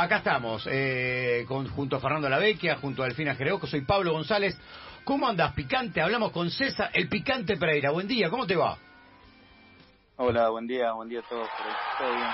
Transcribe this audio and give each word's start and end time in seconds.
acá 0.00 0.18
estamos, 0.18 0.66
eh, 0.70 1.44
con, 1.46 1.68
junto 1.68 1.96
a 1.96 2.00
Fernando 2.00 2.28
Lavecchia, 2.28 2.76
junto 2.76 3.02
a 3.02 3.06
Delfina 3.06 3.34
Jereoco, 3.34 3.66
soy 3.66 3.82
Pablo 3.82 4.12
González. 4.12 4.58
¿Cómo 5.04 5.28
andas, 5.28 5.52
picante? 5.52 6.00
Hablamos 6.00 6.32
con 6.32 6.50
César, 6.50 6.90
el 6.94 7.08
picante 7.08 7.56
Pereira. 7.56 7.90
Buen 7.90 8.06
día, 8.06 8.30
¿cómo 8.30 8.46
te 8.46 8.56
va? 8.56 8.78
Hola, 10.16 10.50
buen 10.50 10.66
día, 10.66 10.92
buen 10.92 11.08
día 11.08 11.20
a 11.20 11.28
todos. 11.28 11.48
¿Todo 11.98 12.14
bien? 12.14 12.28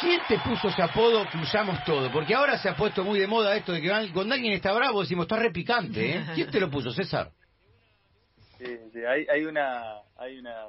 ¿Quién 0.00 0.20
te 0.26 0.38
puso 0.40 0.68
ese 0.68 0.82
apodo 0.82 1.24
que 1.30 1.38
usamos 1.38 1.82
todo? 1.84 2.10
Porque 2.10 2.34
ahora 2.34 2.58
se 2.58 2.68
ha 2.68 2.74
puesto 2.74 3.04
muy 3.04 3.20
de 3.20 3.26
moda 3.26 3.54
esto 3.54 3.72
de 3.72 3.80
que 3.80 3.88
cuando 4.12 4.34
alguien 4.34 4.52
está 4.52 4.72
bravo 4.72 5.02
decimos, 5.02 5.24
está 5.24 5.36
re 5.36 5.50
picante, 5.50 6.16
¿eh? 6.16 6.24
¿Quién 6.34 6.50
te 6.50 6.58
lo 6.58 6.70
puso, 6.70 6.90
César? 6.90 7.30
Sí, 8.58 8.76
sí, 8.92 8.98
hay, 9.04 9.26
hay 9.28 9.44
una 9.44 10.00
hay 10.16 10.38
una 10.38 10.66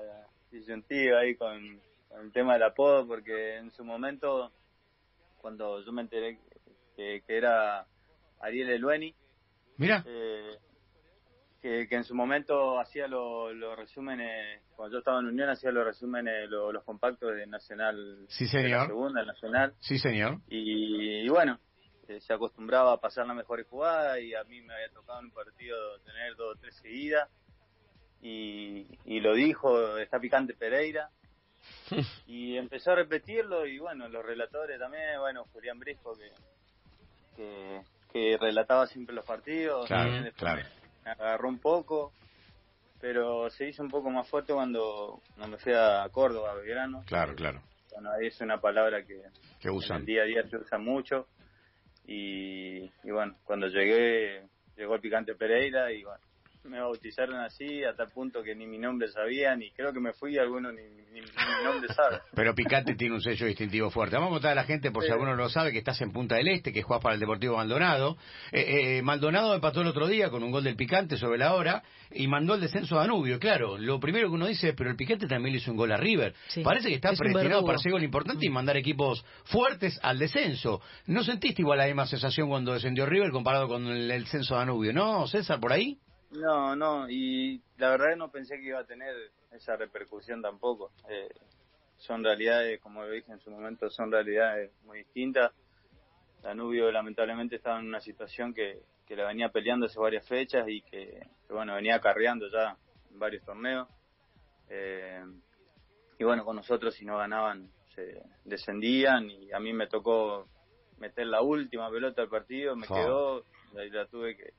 disyuntiva 0.51 1.19
ahí 1.19 1.35
con, 1.35 1.79
el 2.21 2.31
tema 2.31 2.53
del 2.53 2.63
apodo, 2.63 3.07
porque 3.07 3.57
en 3.57 3.71
su 3.71 3.83
momento, 3.83 4.51
cuando 5.43 5.83
yo 5.83 5.91
me 5.91 6.03
enteré 6.03 6.39
que, 6.95 7.21
que 7.27 7.37
era 7.37 7.85
Ariel 8.39 8.69
Elueni, 8.69 9.13
Mira. 9.75 10.01
Eh, 10.07 10.57
que, 11.61 11.87
en 11.89 12.05
su 12.05 12.15
momento 12.15 12.79
hacía 12.79 13.09
los 13.09 13.77
resúmenes, 13.77 14.61
cuando 14.75 14.93
yo 14.95 14.99
estaba 14.99 15.19
en 15.19 15.27
Unión, 15.27 15.49
hacía 15.49 15.71
los 15.71 15.83
resúmenes, 15.83 16.49
los 16.49 16.83
compactos 16.85 17.35
de 17.35 17.45
Nacional. 17.45 18.25
Sí, 18.29 18.47
señor. 18.47 18.87
segunda, 18.87 19.25
Nacional. 19.25 19.73
Sí, 19.79 19.99
señor. 19.99 20.39
Y, 20.47 21.27
bueno, 21.27 21.59
eh, 22.07 22.21
se 22.21 22.33
acostumbraba 22.33 22.93
a 22.93 23.01
pasar 23.01 23.27
las 23.27 23.35
mejores 23.35 23.67
jugadas 23.67 24.19
y 24.21 24.33
a 24.33 24.45
mí 24.45 24.61
me 24.61 24.73
había 24.73 24.89
tocado 24.93 25.19
en 25.19 25.25
un 25.25 25.31
partido 25.31 25.75
tener 26.05 26.37
dos 26.37 26.55
o 26.55 26.59
tres 26.59 26.75
seguidas. 26.75 27.29
Y, 28.21 28.87
y 29.03 29.19
lo 29.19 29.33
dijo, 29.33 29.97
está 29.97 30.19
picante 30.19 30.53
Pereira. 30.53 31.09
y 32.27 32.57
empezó 32.57 32.91
a 32.91 32.95
repetirlo 32.95 33.65
y 33.65 33.79
bueno, 33.79 34.07
los 34.09 34.25
relatores 34.25 34.79
también, 34.79 35.19
bueno, 35.19 35.45
Julián 35.53 35.79
Brisco 35.79 36.17
que, 37.35 37.81
que, 38.11 38.37
relataba 38.37 38.87
siempre 38.87 39.15
los 39.15 39.25
partidos. 39.25 39.87
Claro, 39.87 40.31
claro 40.35 40.63
agarró 41.05 41.49
un 41.49 41.59
poco, 41.59 42.13
pero 42.99 43.49
se 43.49 43.67
hizo 43.67 43.83
un 43.83 43.89
poco 43.89 44.09
más 44.09 44.27
fuerte 44.27 44.53
cuando, 44.53 45.21
me 45.37 45.57
fui 45.57 45.73
a 45.73 46.07
Córdoba, 46.11 46.51
a 46.51 46.55
Belgrano. 46.55 47.03
Claro, 47.05 47.35
claro. 47.35 47.61
Bueno, 47.91 48.11
ahí 48.11 48.27
es 48.27 48.41
una 48.41 48.59
palabra 48.59 49.03
que, 49.05 49.21
que 49.59 49.69
usan. 49.69 49.97
En 49.97 50.01
el 50.01 50.05
día 50.05 50.21
a 50.23 50.25
día 50.25 50.49
se 50.49 50.57
usa 50.57 50.77
mucho. 50.77 51.27
Y, 52.05 52.83
y 53.03 53.11
bueno, 53.11 53.35
cuando 53.43 53.67
llegué, 53.67 54.43
llegó 54.75 54.95
el 54.95 55.01
picante 55.01 55.35
Pereira 55.35 55.91
y 55.91 56.03
bueno, 56.03 56.23
me 56.65 56.79
bautizaron 56.79 57.39
así 57.41 57.83
a 57.83 57.93
tal 57.95 58.09
punto 58.09 58.41
que 58.41 58.55
ni 58.55 58.65
mi 58.65 58.77
nombre 58.77 59.07
sabían 59.09 59.61
y 59.61 59.71
creo 59.71 59.91
que 59.91 59.99
me 59.99 60.13
fui 60.13 60.35
y 60.35 60.37
alguno 60.37 60.71
ni, 60.71 60.81
ni, 61.11 61.21
mi 61.21 61.63
nombre 61.63 61.93
sabe. 61.93 62.19
Pero 62.33 62.55
Picante 62.55 62.95
tiene 62.95 63.15
un 63.15 63.21
sello 63.21 63.45
distintivo 63.47 63.89
fuerte. 63.89 64.15
Vamos 64.15 64.29
a 64.29 64.33
contar 64.35 64.51
a 64.53 64.55
la 64.55 64.63
gente, 64.63 64.91
por 64.91 65.03
si 65.03 65.11
alguno 65.11 65.31
no 65.31 65.43
lo 65.43 65.49
sabe, 65.49 65.71
que 65.71 65.79
estás 65.79 65.99
en 66.01 66.11
Punta 66.11 66.35
del 66.35 66.47
Este, 66.47 66.71
que 66.71 66.81
juegas 66.81 67.03
para 67.03 67.15
el 67.15 67.19
Deportivo 67.19 67.57
Maldonado. 67.57 68.17
Eh, 68.51 68.97
eh, 68.97 69.01
Maldonado 69.01 69.53
empató 69.53 69.81
el 69.81 69.87
otro 69.87 70.07
día 70.07 70.29
con 70.29 70.43
un 70.43 70.51
gol 70.51 70.63
del 70.63 70.75
Picante 70.75 71.17
sobre 71.17 71.37
la 71.37 71.53
hora 71.53 71.83
y 72.11 72.27
mandó 72.27 72.55
el 72.55 72.61
descenso 72.61 72.97
a 72.97 73.01
Danubio. 73.01 73.39
Claro, 73.39 73.77
lo 73.77 73.99
primero 73.99 74.29
que 74.29 74.35
uno 74.35 74.47
dice 74.47 74.69
es, 74.69 74.75
pero 74.75 74.89
el 74.89 74.95
Picante 74.95 75.27
también 75.27 75.53
le 75.53 75.59
hizo 75.59 75.71
un 75.71 75.77
gol 75.77 75.91
a 75.91 75.97
River. 75.97 76.33
Parece 76.63 76.89
que 76.89 76.95
está 76.95 77.11
predestinado 77.13 77.65
para 77.65 77.75
hacer 77.75 77.91
gol 77.91 78.03
importante 78.03 78.45
y 78.45 78.49
mandar 78.49 78.77
equipos 78.77 79.25
fuertes 79.45 79.99
al 80.01 80.17
descenso. 80.17 80.81
¿No 81.07 81.23
sentiste 81.23 81.61
igual 81.61 81.79
la 81.79 81.85
misma 81.87 82.05
sensación 82.05 82.47
cuando 82.47 82.73
descendió 82.73 83.05
River 83.05 83.31
comparado 83.31 83.67
con 83.67 83.87
el, 83.87 84.09
el 84.09 84.27
censo 84.27 84.55
a 84.55 84.59
Danubio? 84.59 84.93
¿No, 84.93 85.27
César, 85.27 85.59
por 85.59 85.73
ahí? 85.73 85.99
No, 86.33 86.75
no, 86.75 87.09
y 87.09 87.61
la 87.77 87.91
verdad 87.91 88.15
no 88.15 88.31
pensé 88.31 88.57
que 88.57 88.67
iba 88.67 88.79
a 88.79 88.85
tener 88.85 89.15
esa 89.51 89.75
repercusión 89.75 90.41
tampoco. 90.41 90.91
Eh, 91.09 91.29
son 91.97 92.23
realidades, 92.23 92.79
como 92.81 93.03
lo 93.03 93.11
dije 93.11 93.31
en 93.31 93.39
su 93.39 93.51
momento, 93.51 93.89
son 93.89 94.11
realidades 94.11 94.71
muy 94.83 94.99
distintas. 94.99 95.51
Danubio 96.41 96.91
lamentablemente 96.91 97.55
estaba 97.55 97.79
en 97.79 97.87
una 97.87 98.01
situación 98.01 98.53
que, 98.53 98.81
que 99.05 99.15
la 99.15 99.27
venía 99.27 99.49
peleando 99.49 99.85
hace 99.85 99.99
varias 99.99 100.27
fechas 100.27 100.67
y 100.67 100.81
que, 100.81 101.27
bueno, 101.49 101.75
venía 101.75 101.95
acarreando 101.95 102.47
ya 102.49 102.77
en 103.11 103.19
varios 103.19 103.43
torneos. 103.45 103.87
Eh, 104.69 105.23
y 106.17 106.23
bueno, 106.23 106.43
con 106.43 106.55
nosotros 106.55 106.95
si 106.95 107.05
no 107.05 107.17
ganaban 107.17 107.69
se 107.95 108.23
descendían 108.43 109.29
y 109.29 109.51
a 109.51 109.59
mí 109.59 109.71
me 109.71 109.87
tocó 109.87 110.47
meter 110.97 111.27
la 111.27 111.41
última 111.41 111.91
pelota 111.91 112.21
del 112.21 112.29
partido, 112.29 112.75
me 112.75 112.87
quedó, 112.87 113.45
y 113.73 113.89
la 113.89 114.07
tuve 114.07 114.35
que, 114.35 114.53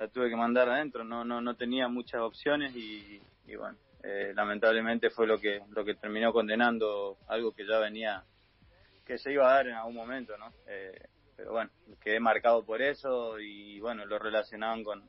la 0.00 0.08
tuve 0.08 0.30
que 0.30 0.36
mandar 0.36 0.66
adentro, 0.70 1.04
no, 1.04 1.26
no, 1.26 1.42
no 1.42 1.56
tenía 1.56 1.86
muchas 1.86 2.22
opciones 2.22 2.74
y, 2.74 3.20
bueno, 3.54 3.76
eh, 4.02 4.32
lamentablemente 4.34 5.10
fue 5.10 5.26
lo 5.26 5.38
que, 5.38 5.60
lo 5.72 5.84
que 5.84 5.94
terminó 5.94 6.32
condenando 6.32 7.18
algo 7.28 7.52
que 7.52 7.66
ya 7.66 7.78
venía, 7.78 8.24
que 9.04 9.18
se 9.18 9.30
iba 9.30 9.50
a 9.50 9.56
dar 9.56 9.66
en 9.66 9.74
algún 9.74 9.96
momento, 9.96 10.38
¿no? 10.38 10.54
Eh, 10.66 11.06
pero 11.36 11.52
bueno, 11.52 11.70
quedé 12.00 12.18
marcado 12.18 12.64
por 12.64 12.80
eso 12.80 13.38
y 13.38 13.78
bueno, 13.80 14.06
lo 14.06 14.18
relacionaban 14.18 14.82
con, 14.82 15.06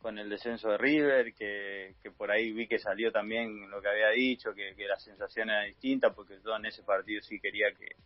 con 0.00 0.18
el 0.20 0.30
descenso 0.30 0.68
de 0.70 0.78
River, 0.78 1.34
que, 1.34 1.96
que 2.00 2.12
por 2.12 2.30
ahí 2.30 2.52
vi 2.52 2.68
que 2.68 2.78
salió 2.78 3.10
también 3.10 3.68
lo 3.70 3.82
que 3.82 3.88
había 3.88 4.10
dicho, 4.10 4.54
que, 4.54 4.76
que 4.76 4.86
la 4.86 5.00
sensación 5.00 5.50
era 5.50 5.62
distinta, 5.62 6.10
porque 6.10 6.38
yo 6.44 6.54
en 6.54 6.66
ese 6.66 6.84
partido 6.84 7.22
sí 7.22 7.40
quería 7.40 7.72
que, 7.72 7.96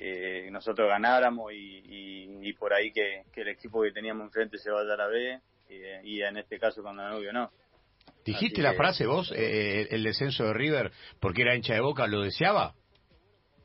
que 0.00 0.50
nosotros 0.50 0.88
ganáramos 0.88 1.52
y, 1.54 2.52
por 2.54 2.72
ahí 2.72 2.92
que, 2.92 3.24
el 3.34 3.48
equipo 3.48 3.82
que 3.82 3.92
teníamos 3.92 4.26
enfrente 4.26 4.58
se 4.58 4.70
vaya 4.70 4.94
a 4.94 4.96
la 4.96 5.06
B 5.06 5.40
y, 6.04 6.22
en 6.22 6.36
este 6.36 6.58
caso 6.58 6.82
con 6.82 6.96
Danubio 6.96 7.32
no. 7.32 7.50
¿Dijiste 8.24 8.60
la 8.60 8.74
frase 8.74 9.06
vos, 9.06 9.30
eh, 9.32 9.82
eh, 9.82 9.88
el 9.90 10.02
descenso 10.02 10.44
de 10.44 10.52
River, 10.52 10.92
porque 11.20 11.42
era 11.42 11.54
hincha 11.54 11.74
de 11.74 11.80
boca, 11.80 12.06
lo 12.06 12.22
deseaba? 12.22 12.74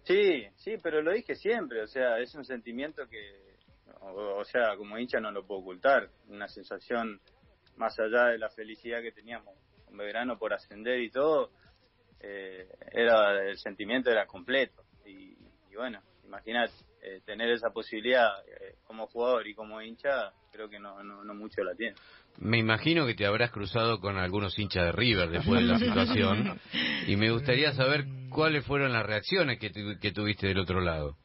Sí, 0.03 0.45
sí, 0.55 0.75
pero 0.81 1.01
lo 1.01 1.11
dije 1.11 1.35
siempre, 1.35 1.81
o 1.81 1.87
sea, 1.87 2.19
es 2.19 2.33
un 2.35 2.45
sentimiento 2.45 3.07
que, 3.07 3.55
o, 4.01 4.43
sea, 4.43 4.75
como 4.77 4.97
hincha 4.97 5.19
no 5.19 5.31
lo 5.31 5.45
puedo 5.45 5.61
ocultar, 5.61 6.09
una 6.27 6.47
sensación 6.47 7.19
más 7.75 7.99
allá 7.99 8.27
de 8.27 8.37
la 8.37 8.49
felicidad 8.49 9.01
que 9.01 9.11
teníamos 9.11 9.55
con 9.85 9.97
Belgrano 9.97 10.37
por 10.37 10.53
ascender 10.53 11.01
y 11.01 11.09
todo, 11.09 11.51
eh, 12.19 12.67
era 12.91 13.47
el 13.47 13.57
sentimiento 13.57 14.11
era 14.11 14.27
completo 14.27 14.83
y 15.05 15.35
bueno, 15.75 16.01
imagínate, 16.31 16.73
eh, 17.01 17.19
tener 17.25 17.49
esa 17.51 17.71
posibilidad 17.71 18.29
eh, 18.47 18.75
como 18.85 19.07
jugador 19.07 19.47
y 19.47 19.53
como 19.53 19.81
hincha, 19.81 20.31
creo 20.51 20.69
que 20.69 20.79
no, 20.79 21.03
no, 21.03 21.33
mucho 21.33 21.61
la 21.61 21.75
tiene. 21.75 21.95
Me 22.37 22.57
imagino 22.57 23.05
que 23.05 23.15
te 23.15 23.25
habrás 23.25 23.51
cruzado 23.51 23.99
con 23.99 24.17
algunos 24.17 24.57
hinchas 24.57 24.85
de 24.85 24.91
River 24.93 25.29
después 25.29 25.59
de 25.59 25.67
la 25.67 25.79
situación 25.79 26.57
y 27.07 27.17
me 27.17 27.31
gustaría 27.31 27.73
saber 27.73 28.05
cuáles 28.29 28.65
fueron 28.65 28.93
las 28.93 29.05
reacciones 29.05 29.59
que, 29.59 29.71
que 29.99 30.11
tuviste 30.11 30.47
del 30.47 30.59
otro 30.59 30.79
lado. 30.79 31.17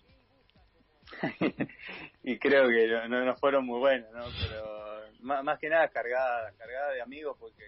y 2.24 2.38
creo 2.38 2.68
que 2.68 3.08
no, 3.08 3.24
no, 3.24 3.36
fueron 3.36 3.64
muy 3.64 3.78
buenas, 3.78 4.10
¿no? 4.12 4.24
Pero 4.40 5.44
más, 5.44 5.58
que 5.60 5.68
nada 5.68 5.88
cargada, 5.88 6.52
cargada 6.58 6.92
de 6.92 7.02
amigos 7.02 7.36
porque 7.38 7.64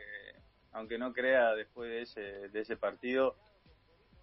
aunque 0.73 0.99
no 0.99 1.13
crea 1.13 1.55
después 1.55 1.89
de 1.89 2.03
ese, 2.03 2.49
de 2.49 2.61
ese 2.61 2.77
partido, 2.77 3.37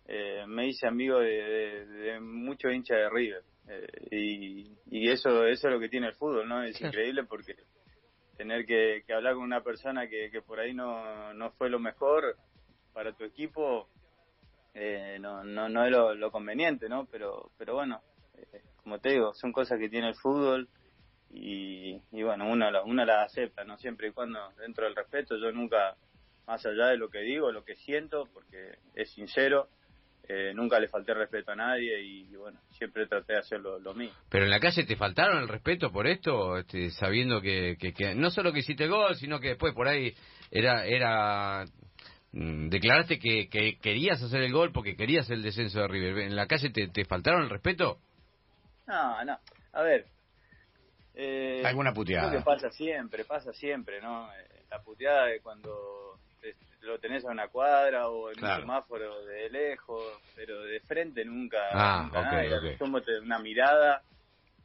eh, 0.07 0.45
me 0.47 0.67
hice 0.67 0.87
amigo 0.87 1.19
de, 1.19 1.85
de, 1.85 2.19
muchos 2.19 2.71
hinchas 2.71 2.97
de 2.97 3.09
River. 3.09 3.43
Eh, 3.67 3.87
y, 4.11 4.77
y 4.91 5.09
eso, 5.09 5.45
eso 5.45 5.67
es 5.67 5.73
lo 5.73 5.79
que 5.79 5.89
tiene 5.89 6.07
el 6.07 6.15
fútbol, 6.15 6.47
¿no? 6.47 6.63
Es 6.63 6.79
increíble 6.79 7.23
porque 7.23 7.55
tener 8.37 8.65
que, 8.65 9.03
hablar 9.13 9.35
con 9.35 9.43
una 9.43 9.61
persona 9.61 10.07
que, 10.07 10.29
que 10.29 10.41
por 10.41 10.59
ahí 10.59 10.73
no, 10.73 11.33
no 11.33 11.51
fue 11.51 11.69
lo 11.69 11.79
mejor 11.79 12.37
para 12.93 13.13
tu 13.13 13.23
equipo, 13.23 13.89
eh, 14.73 15.17
no, 15.19 15.43
no, 15.43 15.69
no 15.69 15.85
es 15.85 15.91
lo, 15.91 16.31
conveniente, 16.31 16.87
¿no? 16.87 17.05
Pero, 17.05 17.51
pero 17.57 17.73
bueno, 17.73 18.01
como 18.83 18.99
te 18.99 19.09
digo, 19.09 19.33
son 19.33 19.51
cosas 19.51 19.79
que 19.79 19.89
tiene 19.89 20.09
el 20.09 20.15
fútbol 20.15 20.69
y, 21.31 21.99
y 22.11 22.23
bueno, 22.23 22.47
uno, 22.49 22.67
uno 22.85 23.05
las 23.05 23.31
acepta, 23.31 23.63
¿no? 23.63 23.77
Siempre 23.77 24.09
y 24.09 24.11
cuando 24.11 24.39
dentro 24.59 24.85
del 24.85 24.95
respeto, 24.95 25.37
yo 25.37 25.51
nunca, 25.51 25.95
más 26.45 26.63
allá 26.65 26.87
de 26.87 26.97
lo 26.97 27.09
que 27.09 27.19
digo, 27.19 27.51
lo 27.51 27.65
que 27.65 27.75
siento, 27.75 28.29
porque 28.31 28.77
es 28.93 29.09
sincero, 29.11 29.69
eh, 30.27 30.53
nunca 30.53 30.79
le 30.79 30.87
falté 30.87 31.13
respeto 31.13 31.51
a 31.51 31.55
nadie 31.55 32.01
y, 32.01 32.35
bueno, 32.35 32.59
siempre 32.71 33.07
traté 33.07 33.33
de 33.33 33.39
hacer 33.39 33.59
lo, 33.59 33.93
mío. 33.93 34.11
Pero 34.29 34.45
en 34.45 34.49
la 34.49 34.59
calle 34.59 34.83
te 34.83 34.95
faltaron 34.95 35.41
el 35.41 35.47
respeto 35.47 35.91
por 35.91 36.07
esto, 36.07 36.57
este, 36.57 36.89
sabiendo 36.91 37.41
que, 37.41 37.77
que, 37.77 38.15
no 38.15 38.31
solo 38.31 38.51
que 38.51 38.59
hiciste 38.59 38.87
gol, 38.87 39.15
sino 39.15 39.39
que 39.39 39.49
después 39.49 39.73
por 39.73 39.87
ahí 39.87 40.15
era 40.51 40.85
era 40.85 41.65
mm, 42.31 42.69
declaraste 42.69 43.19
que, 43.19 43.49
que, 43.49 43.77
querías 43.79 44.21
hacer 44.21 44.41
el 44.41 44.51
gol 44.51 44.71
porque 44.71 44.95
querías 44.95 45.29
el 45.29 45.43
descenso 45.43 45.81
de 45.81 45.87
River. 45.87 46.19
¿En 46.19 46.35
la 46.35 46.47
calle 46.47 46.69
te, 46.71 46.87
te 46.87 47.05
faltaron 47.05 47.43
el 47.43 47.49
respeto? 47.49 47.99
No, 48.87 49.23
no. 49.23 49.37
A 49.73 49.81
ver. 49.81 50.05
Eh, 51.13 51.63
Alguna 51.65 51.93
puteada. 51.93 52.31
que 52.31 52.41
pasa 52.41 52.69
siempre, 52.71 53.23
pasa 53.23 53.53
siempre, 53.53 54.01
¿no? 54.01 54.27
Eh, 54.33 54.65
la 54.69 54.81
puteada 54.81 55.27
de 55.27 55.39
cuando 55.39 55.94
lo 56.81 56.99
tenés 56.99 57.25
a 57.25 57.31
una 57.31 57.47
cuadra 57.47 58.09
o 58.09 58.31
en 58.31 58.43
un 58.43 58.55
semáforo 58.59 59.25
de 59.25 59.49
lejos, 59.49 60.21
pero 60.35 60.61
de 60.63 60.79
frente 60.81 61.25
nunca. 61.25 61.57
Ah, 61.71 62.75
Somos 62.77 63.03
una 63.21 63.39
mirada 63.39 64.03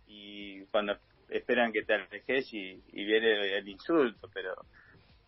y 0.07 0.65
cuando 0.67 0.97
esperan 1.29 1.73
que 1.73 1.83
te 1.83 1.95
alejes 1.95 2.53
y, 2.53 2.83
viene 2.93 3.57
el 3.57 3.69
insulto, 3.69 4.29
pero 4.33 4.55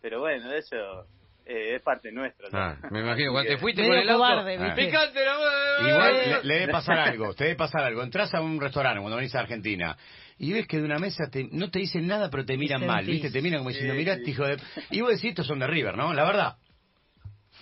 pero 0.01 0.19
bueno, 0.19 0.51
eso 0.51 1.07
eh, 1.45 1.75
es 1.75 1.81
parte 1.81 2.11
nuestra. 2.11 2.49
Ah, 2.51 2.77
me 2.91 2.99
imagino, 2.99 3.31
cuando 3.31 3.51
te 3.51 3.57
fuiste 3.61 3.87
con 3.87 3.97
el 3.97 4.09
auto... 4.09 4.23
cobarde, 4.23 4.57
¿viste? 4.57 4.85
Picante, 4.85 5.25
la- 5.25 5.89
Igual 5.89 6.29
le, 6.29 6.43
le 6.43 6.59
debe 6.59 6.71
pasar 6.71 6.99
algo, 6.99 7.33
te 7.33 7.45
debe 7.45 7.55
pasar 7.55 7.83
algo. 7.85 8.03
Entras 8.03 8.33
a 8.33 8.41
un 8.41 8.59
restaurante 8.59 8.99
cuando 8.99 9.17
venís 9.17 9.33
a 9.33 9.39
Argentina 9.39 9.97
y 10.37 10.53
ves 10.53 10.67
que 10.67 10.77
de 10.77 10.83
una 10.85 10.99
mesa 10.99 11.29
te- 11.29 11.49
no 11.51 11.69
te 11.71 11.79
dicen 11.79 12.07
nada, 12.07 12.29
pero 12.29 12.45
te 12.45 12.57
miran 12.57 12.85
mal. 12.85 13.05
¿viste? 13.05 13.29
Te 13.31 13.41
miran 13.41 13.59
como 13.59 13.69
diciendo, 13.69 13.93
Sí, 13.93 13.99
mirá, 13.99 14.13
sí. 14.15 14.19
este 14.19 14.31
hijo 14.31 14.45
de... 14.45 14.57
Y 14.91 15.01
vos 15.01 15.11
decís, 15.11 15.25
estos 15.31 15.47
son 15.47 15.59
de 15.59 15.67
River, 15.67 15.95
¿no? 15.97 16.13
La 16.13 16.23
verdad. 16.25 16.57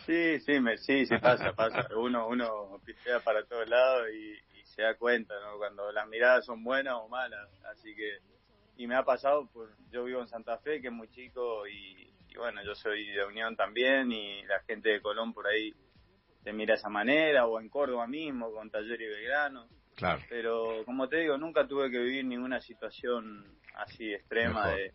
Sí, 0.05 0.39
sí, 0.41 0.59
me, 0.59 0.77
sí, 0.77 1.05
sí 1.05 1.17
pasa, 1.21 1.53
pasa. 1.53 1.87
Uno, 1.95 2.27
uno 2.27 2.79
pistea 2.85 3.19
para 3.19 3.43
todos 3.45 3.67
lados 3.69 4.07
y, 4.13 4.31
y 4.59 4.65
se 4.65 4.81
da 4.81 4.95
cuenta, 4.95 5.33
¿no? 5.41 5.57
Cuando 5.57 5.91
las 5.91 6.07
miradas 6.07 6.45
son 6.45 6.63
buenas 6.63 6.95
o 6.95 7.07
malas. 7.07 7.47
Así 7.71 7.93
que, 7.95 8.17
y 8.77 8.87
me 8.87 8.95
ha 8.95 9.03
pasado, 9.03 9.47
pues, 9.53 9.69
yo 9.91 10.03
vivo 10.05 10.21
en 10.21 10.27
Santa 10.27 10.57
Fe, 10.59 10.81
que 10.81 10.87
es 10.87 10.93
muy 10.93 11.09
chico, 11.09 11.67
y, 11.67 12.11
y 12.29 12.37
bueno, 12.37 12.63
yo 12.63 12.73
soy 12.73 13.05
de 13.11 13.23
Unión 13.25 13.55
también, 13.55 14.11
y 14.11 14.43
la 14.43 14.59
gente 14.61 14.89
de 14.89 15.01
Colón 15.01 15.33
por 15.33 15.45
ahí 15.47 15.73
te 16.43 16.51
mira 16.51 16.73
de 16.73 16.79
esa 16.79 16.89
manera, 16.89 17.45
o 17.45 17.59
en 17.59 17.69
Córdoba 17.69 18.07
mismo, 18.07 18.51
con 18.51 18.71
Taller 18.71 18.99
y 18.99 19.05
Belgrano. 19.07 19.67
Claro. 19.95 20.21
Pero, 20.29 20.83
como 20.85 21.07
te 21.07 21.17
digo, 21.17 21.37
nunca 21.37 21.67
tuve 21.67 21.91
que 21.91 21.99
vivir 21.99 22.25
ninguna 22.25 22.59
situación 22.61 23.45
así 23.75 24.11
extrema 24.13 24.63
Mejor. 24.65 24.75
de, 24.77 24.91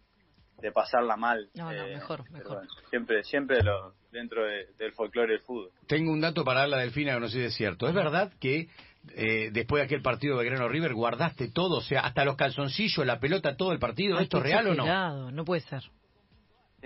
de 0.62 0.72
pasarla 0.72 1.16
mal. 1.16 1.48
No, 1.54 1.72
no, 1.72 1.84
Eh, 1.86 1.94
mejor, 1.94 2.30
mejor. 2.30 2.56
bueno, 2.56 2.68
siempre, 2.90 3.22
siempre 3.24 3.62
lo, 3.62 3.94
dentro 4.10 4.44
de- 4.44 4.66
del 4.78 4.92
folclore 4.92 5.32
del 5.34 5.42
fútbol. 5.42 5.70
Tengo 5.86 6.10
un 6.12 6.20
dato 6.20 6.44
para 6.44 6.66
la 6.66 6.78
Delfina 6.78 7.14
que 7.14 7.20
no 7.20 7.28
sé 7.28 7.38
si 7.38 7.44
es 7.44 7.54
cierto. 7.54 7.86
¿Es 7.88 7.94
verdad 7.94 8.32
que 8.40 8.68
eh, 9.14 9.50
después 9.52 9.80
de 9.80 9.84
aquel 9.84 10.02
partido 10.02 10.36
de 10.36 10.42
Belgrano 10.44 10.68
River 10.68 10.94
guardaste 10.94 11.50
todo? 11.52 11.76
O 11.78 11.82
sea, 11.82 12.00
hasta 12.00 12.24
los 12.24 12.36
calzoncillos, 12.36 13.06
la 13.06 13.20
pelota, 13.20 13.56
todo 13.56 13.72
el 13.72 13.78
partido. 13.78 14.16
Ay, 14.18 14.24
¿Esto 14.24 14.38
es 14.38 14.42
real 14.44 14.66
o 14.68 14.74
no? 14.74 15.30
No 15.30 15.44
puede 15.44 15.60
ser. 15.60 15.82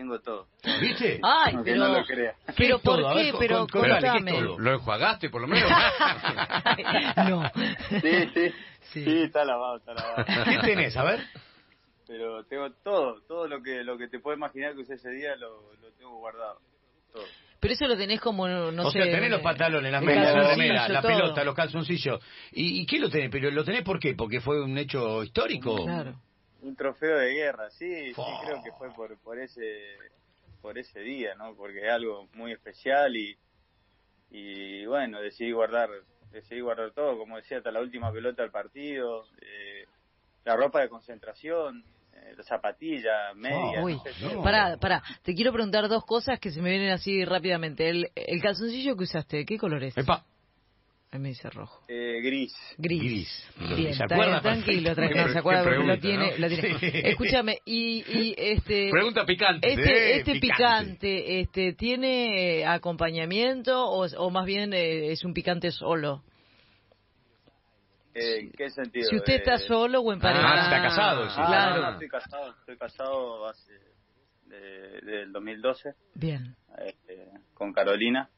Tengo 0.00 0.18
todo. 0.20 0.46
¿Viste? 0.80 1.20
Ay, 1.22 1.52
Aunque 1.56 1.72
pero... 1.72 1.84
no 1.88 1.98
lo 1.98 2.04
crea. 2.06 2.34
Pero 2.56 2.78
¿Qué 2.78 2.82
¿por 2.84 2.96
todo? 2.96 3.08
A 3.08 3.14
ver, 3.14 3.32
qué? 3.32 3.38
Pero 3.38 3.58
con- 3.58 3.68
contale, 3.82 4.00
¿qué 4.00 4.08
contame. 4.08 4.40
¿Lo 4.58 4.72
enjuagaste 4.72 5.28
por 5.28 5.42
lo 5.42 5.46
menos? 5.46 5.70
no. 7.28 7.42
Sí, 8.00 8.30
sí, 8.34 8.54
Sí. 8.92 9.04
sí, 9.04 9.22
está 9.24 9.44
lavado, 9.44 9.76
está 9.76 9.92
lavado. 9.92 10.24
¿Qué 10.24 10.58
tenés? 10.66 10.96
A 10.96 11.04
ver. 11.04 11.20
Pero 12.06 12.44
tengo 12.46 12.70
todo, 12.82 13.20
todo 13.28 13.46
lo 13.46 13.62
que 13.62 13.84
lo 13.84 13.98
que 13.98 14.08
te 14.08 14.18
puedes 14.20 14.38
imaginar 14.38 14.74
que 14.74 14.80
usé 14.80 14.94
ese 14.94 15.10
día 15.10 15.36
lo, 15.36 15.74
lo 15.82 15.92
tengo 15.98 16.16
guardado. 16.16 16.60
Todo. 17.12 17.24
Pero 17.60 17.74
eso 17.74 17.86
lo 17.86 17.96
tenés 17.98 18.20
como, 18.22 18.48
no 18.48 18.86
o 18.86 18.90
sé... 18.90 19.02
sea, 19.02 19.12
tenés 19.12 19.30
los 19.30 19.42
pantalones, 19.42 19.92
las 19.92 20.02
medias, 20.02 20.34
la 20.34 20.48
remera, 20.48 20.88
la 20.88 21.02
todo. 21.02 21.12
pelota, 21.12 21.44
los 21.44 21.54
calzoncillos. 21.54 22.18
¿Y, 22.52 22.80
¿Y 22.80 22.86
qué 22.86 22.98
lo 22.98 23.10
tenés? 23.10 23.28
¿Pero 23.30 23.50
lo 23.50 23.64
tenés 23.64 23.82
por 23.84 24.00
qué? 24.00 24.14
¿Porque 24.14 24.40
fue 24.40 24.62
un 24.64 24.78
hecho 24.78 25.22
histórico? 25.22 25.84
Claro. 25.84 26.14
Un 26.62 26.76
trofeo 26.76 27.18
de 27.18 27.32
guerra, 27.32 27.70
sí, 27.70 28.12
sí, 28.14 28.22
creo 28.44 28.62
que 28.62 28.72
fue 28.72 28.92
por 28.92 29.18
por 29.20 29.38
ese 29.38 29.96
por 30.60 30.78
ese 30.78 31.00
día, 31.00 31.34
¿no? 31.34 31.54
Porque 31.54 31.86
es 31.86 31.90
algo 31.90 32.28
muy 32.34 32.52
especial 32.52 33.16
y 33.16 33.36
y 34.30 34.86
bueno, 34.86 35.20
decidí 35.20 35.52
guardar 35.52 35.90
decidí 36.30 36.60
guardar 36.60 36.92
todo, 36.92 37.18
como 37.18 37.36
decía, 37.36 37.58
hasta 37.58 37.70
la 37.70 37.80
última 37.80 38.12
pelota 38.12 38.42
del 38.42 38.50
partido, 38.50 39.24
eh, 39.40 39.84
la 40.44 40.56
ropa 40.56 40.80
de 40.80 40.88
concentración, 40.88 41.84
eh, 42.12 42.34
las 42.36 42.46
zapatillas, 42.46 43.34
medias, 43.34 43.82
Uy, 43.84 43.94
no 43.94 44.02
sé, 44.02 44.10
no. 44.22 44.30
todo. 44.30 44.42
pará, 44.42 44.76
pará. 44.76 45.02
Te 45.22 45.34
quiero 45.34 45.52
preguntar 45.52 45.88
dos 45.88 46.04
cosas 46.04 46.38
que 46.38 46.50
se 46.50 46.60
me 46.62 46.70
vienen 46.70 46.90
así 46.90 47.24
rápidamente. 47.24 47.88
El, 47.88 48.10
el 48.14 48.40
calzoncillo 48.40 48.96
que 48.96 49.04
usaste, 49.04 49.44
¿qué 49.44 49.58
color 49.58 49.82
es? 49.82 49.96
Epa, 49.96 50.24
Ahí 51.12 51.18
me 51.18 51.30
dice 51.30 51.50
rojo. 51.50 51.82
Eh, 51.88 52.20
gris. 52.22 52.54
Gris. 52.78 53.00
Gris. 53.58 53.76
Bien, 53.76 53.94
¿Se 53.94 54.04
acuerda? 54.04 54.40
tranquilo, 54.40 54.94
tranquilo, 54.94 55.28
se 55.32 55.38
acuerda 55.38 55.62
porque 55.64 55.78
lo 55.78 55.84
pregunta, 55.98 56.00
tiene, 56.00 56.30
¿no? 56.30 56.38
lo 56.38 56.48
tiene. 56.48 56.78
Sí. 56.78 56.90
Escúchame, 57.04 57.58
y, 57.64 58.04
y 58.06 58.34
este... 58.38 58.90
Pregunta 58.92 59.26
picante. 59.26 59.68
Este, 59.68 59.82
Sí, 59.82 60.18
este 60.20 60.32
picante. 60.40 60.94
picante, 61.00 61.40
este, 61.40 61.72
¿tiene 61.72 62.60
eh, 62.60 62.64
acompañamiento 62.66 63.84
o, 63.90 64.06
o 64.06 64.30
más 64.30 64.46
bien 64.46 64.72
eh, 64.72 65.10
es 65.10 65.24
un 65.24 65.34
picante 65.34 65.72
solo? 65.72 66.22
Eh, 68.14 68.38
¿En 68.40 68.52
qué 68.52 68.70
sentido? 68.70 69.08
Si 69.08 69.16
usted 69.16 69.34
está 69.34 69.54
Eh, 69.54 69.58
solo 69.66 70.00
o 70.00 70.12
en 70.12 70.20
pareja. 70.20 70.44
Ah, 70.48 70.62
está 70.64 70.82
casado, 70.82 71.28
sí. 71.28 71.36
Ah, 71.38 71.46
Claro. 71.46 71.82
no, 71.82 71.90
estoy 71.92 72.08
casado, 72.08 72.50
estoy 72.60 72.76
casado 72.76 73.48
hace 73.48 73.72
de- 74.46 75.00
del 75.02 75.32
2012 75.32 75.94
Bien, 76.14 76.54
eh, 76.78 76.94
con 77.54 77.72
Carolina, 77.72 78.28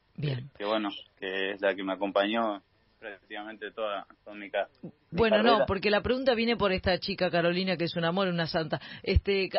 que 0.57 0.65
bueno, 0.65 0.89
que 1.19 1.51
es 1.51 1.61
la 1.61 1.75
que 1.75 1.83
me 1.83 1.93
acompañó 1.93 2.61
prácticamente 2.99 3.71
toda, 3.71 4.05
toda 4.23 4.35
mi, 4.35 4.49
ca- 4.49 4.69
Bueno, 5.15 5.43
no, 5.43 5.65
porque 5.65 5.89
la 5.89 6.01
pregunta 6.01 6.33
viene 6.33 6.55
por 6.57 6.71
esta 6.71 6.97
chica 6.99 7.29
Carolina 7.29 7.77
que 7.77 7.85
es 7.85 7.95
un 7.95 8.05
amor, 8.05 8.27
una 8.27 8.47
santa. 8.47 8.79
Este 9.01 9.45
eh, 9.45 9.49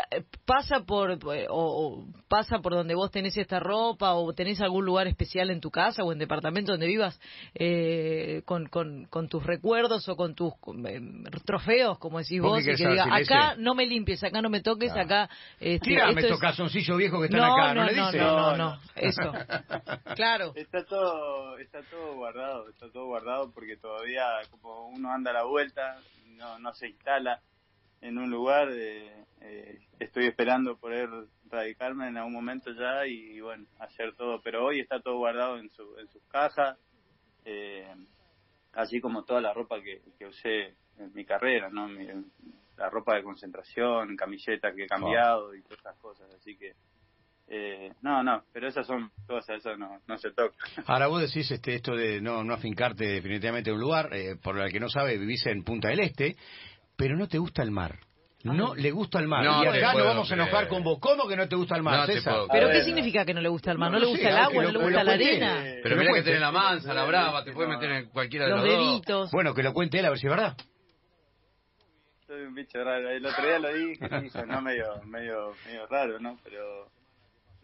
pasa 0.44 0.80
por 0.80 1.12
eh, 1.12 1.46
o, 1.48 1.56
o 2.00 2.06
pasa 2.28 2.58
por 2.58 2.72
donde 2.74 2.94
vos 2.94 3.10
tenés 3.10 3.36
esta 3.36 3.60
ropa 3.60 4.14
o 4.14 4.32
tenés 4.32 4.60
algún 4.60 4.84
lugar 4.84 5.06
especial 5.06 5.50
en 5.50 5.60
tu 5.60 5.70
casa 5.70 6.02
o 6.04 6.12
en 6.12 6.18
departamento 6.18 6.72
donde 6.72 6.86
vivas 6.86 7.20
eh, 7.54 8.42
con, 8.44 8.66
con, 8.66 9.04
con 9.06 9.28
tus 9.28 9.44
recuerdos 9.44 10.08
o 10.08 10.16
con 10.16 10.34
tus 10.34 10.52
eh, 10.86 11.00
trofeos, 11.44 11.98
como 11.98 12.18
decís 12.18 12.40
¿Vos 12.40 12.60
y 12.62 12.64
que 12.64 12.76
diga 12.76 13.06
acá 13.14 13.54
no 13.56 13.74
me 13.74 13.86
limpies, 13.86 14.22
acá 14.24 14.42
no 14.42 14.50
me 14.50 14.60
toques, 14.60 14.92
acá 14.92 15.28
este, 15.60 15.86
Tírame 15.90 16.10
esto 16.12 16.20
estos 16.20 16.36
es- 16.36 16.40
calzoncillos 16.40 16.98
viejos 16.98 17.20
que 17.20 17.26
están 17.26 17.40
no, 17.40 17.54
acá, 17.54 17.74
¿no, 17.74 17.80
no, 17.82 17.90
le 17.90 17.96
no, 17.96 18.06
dice? 18.06 18.18
no, 18.18 18.36
no, 18.36 18.56
No, 18.56 18.56
no, 18.56 18.76
no. 18.76 18.80
eso. 18.96 19.32
Claro. 20.14 20.52
Está 20.54 20.84
todo, 20.84 21.58
está 21.58 21.80
todo 21.90 22.14
guardado, 22.16 22.68
está 22.68 22.90
todo 22.90 23.06
guardado 23.06 23.50
porque 23.52 23.76
todavía 23.76 24.24
como 24.50 24.88
uno 24.88 25.10
anda 25.12 25.30
a 25.30 25.34
la 25.34 25.43
vuelta, 25.44 26.00
no, 26.26 26.58
no 26.58 26.72
se 26.74 26.88
instala 26.88 27.40
en 28.00 28.18
un 28.18 28.30
lugar, 28.30 28.68
eh, 28.72 29.24
eh, 29.40 29.78
estoy 29.98 30.26
esperando 30.26 30.76
poder 30.76 31.08
radicarme 31.48 32.08
en 32.08 32.16
algún 32.18 32.32
momento 32.34 32.70
ya 32.72 33.06
y, 33.06 33.40
bueno, 33.40 33.66
hacer 33.78 34.14
todo, 34.16 34.40
pero 34.42 34.64
hoy 34.66 34.80
está 34.80 35.00
todo 35.00 35.16
guardado 35.18 35.58
en, 35.58 35.70
su, 35.70 35.96
en 35.98 36.08
sus 36.08 36.22
cajas, 36.24 36.78
eh, 37.44 37.94
así 38.72 39.00
como 39.00 39.24
toda 39.24 39.40
la 39.40 39.54
ropa 39.54 39.80
que, 39.80 40.02
que 40.18 40.26
usé 40.26 40.74
en 40.98 41.12
mi 41.14 41.24
carrera, 41.24 41.70
¿no? 41.70 41.88
Mi- 41.88 42.08
la 42.76 42.90
ropa 42.90 43.14
de 43.14 43.22
concentración, 43.22 44.16
camisetas 44.16 44.74
que 44.74 44.84
he 44.84 44.86
cambiado 44.88 45.54
y 45.54 45.62
todas 45.62 45.78
esas 45.78 45.96
cosas, 45.98 46.28
así 46.34 46.56
que 46.56 46.72
eh, 47.48 47.92
no, 48.02 48.22
no, 48.22 48.42
pero 48.52 48.68
esas 48.68 48.86
son 48.86 49.10
cosas, 49.26 49.58
eso 49.58 49.76
no, 49.76 49.98
no 50.06 50.18
se 50.18 50.30
toca. 50.32 50.56
Ahora 50.86 51.06
vos 51.08 51.20
decís 51.20 51.50
este, 51.50 51.74
esto 51.74 51.94
de 51.94 52.20
no, 52.20 52.42
no 52.44 52.54
afincarte 52.54 53.04
definitivamente 53.04 53.70
en 53.70 53.76
un 53.76 53.82
lugar, 53.82 54.08
eh, 54.12 54.36
por 54.42 54.58
el 54.58 54.72
que 54.72 54.80
no 54.80 54.88
sabe, 54.88 55.18
vivís 55.18 55.44
en 55.46 55.62
Punta 55.62 55.88
del 55.88 56.00
Este, 56.00 56.36
pero 56.96 57.16
no 57.16 57.28
te 57.28 57.38
gusta 57.38 57.62
el 57.62 57.70
mar. 57.70 57.98
No 58.44 58.74
le 58.74 58.90
gusta 58.90 59.20
el 59.20 59.26
mar. 59.26 59.42
No 59.42 59.64
y 59.64 59.68
acá 59.68 59.94
nos 59.94 60.04
vamos 60.06 60.30
a 60.30 60.34
enojar 60.34 60.52
creer. 60.52 60.68
con 60.68 60.82
vos. 60.84 60.98
¿Cómo 61.00 61.26
que 61.26 61.34
no 61.34 61.48
te 61.48 61.56
gusta 61.56 61.76
el 61.76 61.82
mar, 61.82 62.00
No 62.00 62.06
César? 62.06 62.34
puedo 62.34 62.48
¿Pero 62.48 62.66
qué 62.66 62.74
ver. 62.74 62.84
significa 62.84 63.24
que 63.24 63.32
no 63.32 63.40
le 63.40 63.48
gusta 63.48 63.72
el 63.72 63.78
mar? 63.78 63.90
¿No, 63.90 63.98
No 63.98 64.04
le 64.04 64.10
gusta 64.10 64.28
el 64.28 64.36
agua? 64.36 64.62
¿No 64.64 64.70
le 64.70 64.78
gusta 64.80 65.02
la 65.02 65.16
cuente. 65.16 65.44
arena? 65.46 65.64
Pero 65.82 65.96
mira 65.96 66.12
que 66.12 66.22
tenés 66.22 66.40
la 66.40 66.52
mansa, 66.52 66.92
la 66.92 67.04
brava, 67.06 67.42
te 67.42 67.52
puede 67.52 67.68
No. 67.68 67.74
meter 67.76 67.90
en 67.90 68.08
cualquiera 68.10 68.44
de 68.44 68.50
Los 68.50 68.60
los, 68.60 68.68
dos. 68.68 68.78
deditos. 68.86 69.30
Bueno, 69.32 69.54
que 69.54 69.62
lo 69.62 69.72
cuente 69.72 69.98
él 69.98 70.04
a 70.04 70.10
ver 70.10 70.18
si 70.18 70.26
es 70.26 70.30
verdad. 70.30 70.56
Soy 72.26 72.42
un 72.42 72.54
bicho 72.54 72.84
raro. 72.84 73.08
El 73.10 73.24
otro 73.24 73.46
día 73.46 73.58
lo 73.58 73.72
dije 73.72 74.08
y 74.26 74.28
sonó 74.28 74.60
medio, 74.60 74.84
medio, 75.06 75.52
medio 75.66 75.86
raro, 75.86 76.18
¿no? 76.20 76.38
Pero 76.44 76.90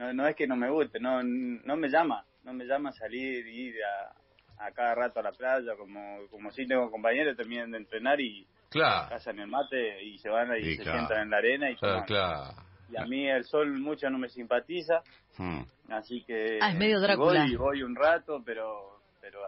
no, 0.01 0.13
no 0.15 0.27
es 0.27 0.35
que 0.35 0.47
no 0.47 0.57
me 0.57 0.71
guste, 0.71 0.99
no, 0.99 1.23
no 1.23 1.77
me 1.77 1.89
llama, 1.89 2.25
no 2.45 2.53
me 2.55 2.65
llama 2.65 2.91
salir 2.93 3.47
y 3.47 3.69
ir 3.69 3.75
a, 3.85 4.65
a 4.67 4.73
cada 4.73 4.95
rato 4.95 5.21
a 5.21 5.23
la 5.23 5.33
playa, 5.33 5.77
como, 5.77 6.27
como 6.31 6.51
si 6.51 6.67
tengo 6.67 6.91
compañeros 6.91 7.37
terminan 7.37 7.71
de 7.71 7.79
entrenar 7.79 8.21
y 8.21 8.47
Claro, 8.71 9.09
casan 9.09 9.39
el 9.41 9.49
mate 9.49 10.03
y 10.05 10.19
se 10.19 10.29
van 10.29 10.57
y 10.57 10.77
se 10.77 10.83
claro. 10.85 10.99
sientan 10.99 11.23
en 11.23 11.31
la 11.31 11.37
arena 11.39 11.71
y 11.71 11.77
claro, 11.77 11.95
toman. 11.95 12.07
claro. 12.07 12.55
Y 12.89 12.97
a 12.97 13.05
mí 13.05 13.29
el 13.29 13.45
sol 13.45 13.79
mucho 13.79 14.09
no 14.11 14.19
me 14.19 14.29
simpatiza, 14.29 15.03
Hmm. 15.37 15.63
así 15.91 16.23
que 16.25 16.59
Ah, 16.63 16.71
es 16.71 16.77
medio 16.77 17.01
Drácula. 17.01 17.45
voy, 17.47 17.57
voy 17.57 17.83
un 17.83 17.95
rato, 17.97 18.43
pero, 18.45 19.01
pero 19.21 19.41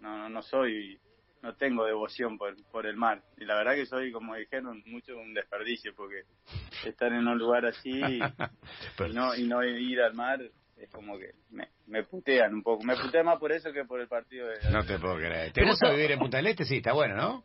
no, 0.00 0.16
no, 0.18 0.28
no 0.28 0.42
soy, 0.42 0.98
no 1.42 1.54
tengo 1.56 1.84
devoción 1.86 2.36
por, 2.38 2.54
por 2.70 2.86
el 2.86 2.96
mar. 2.96 3.22
Y 3.38 3.44
la 3.44 3.56
verdad 3.56 3.74
que 3.74 3.86
soy, 3.86 4.12
como 4.12 4.34
dijeron, 4.34 4.82
mucho 4.86 5.16
un 5.16 5.32
desperdicio, 5.34 5.94
porque 5.94 6.22
estar 6.84 7.12
en 7.12 7.26
un 7.26 7.38
lugar 7.38 7.64
así 7.66 7.90
y 9.08 9.12
no, 9.14 9.34
y 9.34 9.46
no 9.46 9.62
ir 9.64 10.00
al 10.02 10.14
mar 10.14 10.40
es 10.76 10.90
como 10.90 11.18
que 11.18 11.32
me, 11.50 11.68
me 11.86 12.04
putean 12.04 12.54
un 12.54 12.62
poco. 12.62 12.82
Me 12.84 12.96
putean 12.96 13.26
más 13.26 13.38
por 13.38 13.52
eso 13.52 13.72
que 13.72 13.84
por 13.84 14.00
el 14.00 14.08
partido 14.08 14.48
de... 14.48 14.70
No 14.70 14.84
te 14.84 14.98
puedo 14.98 15.16
creer. 15.16 15.48
¿Te 15.52 15.60
Pero 15.60 15.68
gusta 15.68 15.86
eso- 15.88 15.94
vivir 15.96 16.12
en 16.12 16.18
Punta 16.18 16.38
del 16.38 16.46
Este? 16.46 16.64
Sí, 16.64 16.76
está 16.78 16.92
bueno, 16.94 17.16
¿no? 17.16 17.44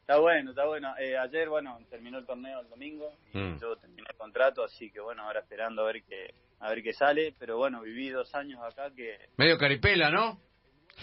Está 0.00 0.18
bueno, 0.18 0.50
está 0.50 0.64
bueno. 0.66 0.94
Eh, 0.98 1.16
ayer, 1.16 1.48
bueno, 1.48 1.78
terminó 1.88 2.18
el 2.18 2.26
torneo 2.26 2.60
el 2.60 2.68
domingo 2.68 3.12
y 3.32 3.38
Mm. 3.38 3.58
yo 3.60 3.76
terminé 3.76 4.04
el 4.10 4.16
contrato, 4.16 4.64
así 4.64 4.90
que 4.90 5.00
bueno, 5.00 5.22
ahora 5.22 5.40
esperando 5.40 5.82
a 5.82 5.86
ver 5.92 6.02
qué, 6.02 6.34
a 6.60 6.70
ver 6.70 6.82
qué 6.82 6.92
sale. 6.92 7.34
Pero 7.38 7.58
bueno, 7.58 7.80
viví 7.82 8.08
dos 8.08 8.34
años 8.34 8.60
acá 8.62 8.90
que... 8.94 9.18
Medio 9.36 9.56
caripela, 9.58 10.10
¿no? 10.10 10.40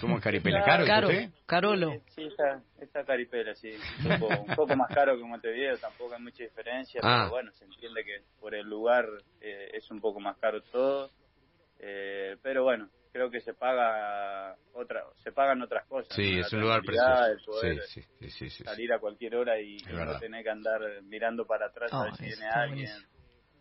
¿Cómo 0.02 0.18
es 0.18 0.24
Caripela? 0.24 0.64
¿Caro, 0.64 0.84
dice 0.84 0.94
Caro, 0.94 1.08
usted? 1.08 1.30
Carolo. 1.46 1.92
Sí, 1.92 2.02
sí, 2.16 2.24
está, 2.28 2.62
está 2.80 3.04
caripela, 3.06 3.56
sí. 3.56 3.72
Un 4.06 4.20
poco, 4.20 4.40
un 4.42 4.56
poco 4.56 4.76
más 4.76 4.90
caro 4.94 5.18
que 5.18 5.24
Montevideo, 5.24 5.78
tampoco 5.78 6.14
hay 6.14 6.22
mucha 6.22 6.44
diferencia, 6.44 7.02
Ah. 7.04 7.22
pero 7.24 7.32
bueno, 7.32 7.52
se 7.54 7.66
entiende 7.66 8.04
que 8.04 8.22
por 8.40 8.54
el 8.56 8.68
lugar 8.68 9.06
eh, 9.42 9.72
es 9.74 9.90
un 9.92 10.00
poco 10.02 10.20
más 10.20 10.38
caro 10.38 10.62
todo. 10.64 11.10
Eh, 11.80 12.38
pero 12.42 12.64
bueno, 12.64 12.90
creo 13.12 13.30
que 13.30 13.40
se 13.42 13.54
paga 13.54 14.56
otra, 14.74 15.04
se 15.24 15.32
pagan 15.32 15.62
otras 15.62 15.86
cosas. 15.88 16.16
Sí, 16.16 16.36
¿no? 16.36 16.42
es 16.42 16.54
un 16.54 16.62
lugar 16.62 16.82
precioso. 16.82 17.26
el 17.26 17.40
poder 17.44 17.82
Sí, 17.88 18.02
sí, 18.02 18.08
sí, 18.20 18.30
sí, 18.30 18.30
sí, 18.30 18.50
sí. 18.50 18.64
salir 18.64 18.94
a 18.94 19.00
cualquier 19.00 19.36
hora 19.36 19.60
y, 19.60 19.78
no 19.78 20.20
tener 20.20 20.44
que 20.44 20.50
andar 20.50 20.82
mirando 21.04 21.46
para 21.46 21.68
atrás 21.68 21.94
a 21.94 22.04
ver 22.04 22.14
Oh, 22.14 22.16
si 22.16 22.26
viene 22.26 22.46
alguien. 22.48 22.86
buenísimo. 22.90 23.17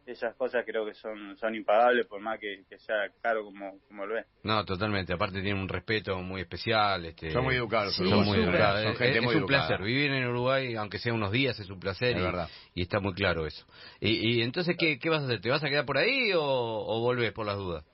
Esas 0.07 0.35
cosas 0.37 0.65
creo 0.65 0.87
que 0.87 0.95
son 0.95 1.37
son 1.37 1.55
impagables 1.55 2.07
por 2.07 2.21
más 2.21 2.39
que, 2.39 2.65
sea 2.79 3.11
caro 3.21 3.45
como, 3.45 3.79
como 3.89 4.07
lo 4.07 4.19
es. 4.19 4.27
No, 4.45 4.65
totalmente. 4.65 5.13
Aparte 5.13 5.43
tienen 5.43 5.61
un 5.61 5.69
respeto 5.69 6.17
muy 6.21 6.41
especial. 6.41 7.05
Este, 7.05 7.31
son 7.33 7.45
muy 7.45 7.57
educados. 7.57 7.95
son 7.97 8.25
muy 8.25 8.39
educados. 8.39 8.83
Son 8.85 8.97
gente 8.97 9.19
es, 9.19 9.35
un 9.35 9.47
placer. 9.47 9.83
Vivir 9.83 10.13
en 10.13 10.27
Uruguay, 10.29 10.75
aunque 10.77 10.99
sea 10.99 11.13
unos 11.13 11.33
días, 11.33 11.59
es 11.59 11.69
un 11.69 11.81
placer. 11.81 12.17
y, 12.17 12.21
verdad. 12.21 12.49
Y 12.75 12.83
está 12.83 13.01
muy 13.01 13.15
claro 13.15 13.47
eso. 13.47 13.67
Y, 14.01 14.39
y 14.39 14.43
entonces, 14.43 14.77
¿qué, 14.79 14.99
¿qué 14.99 15.11
vas 15.11 15.23
a 15.23 15.25
hacer? 15.27 15.41
¿Te 15.41 15.51
vas 15.51 15.65
a 15.65 15.69
quedar 15.69 15.85
por 15.85 15.99
ahí 15.99 16.33
o, 16.33 16.43
o 16.43 17.01
volvés 17.01 17.33
por 17.33 17.47
las 17.47 17.57
dudas? 17.57 17.85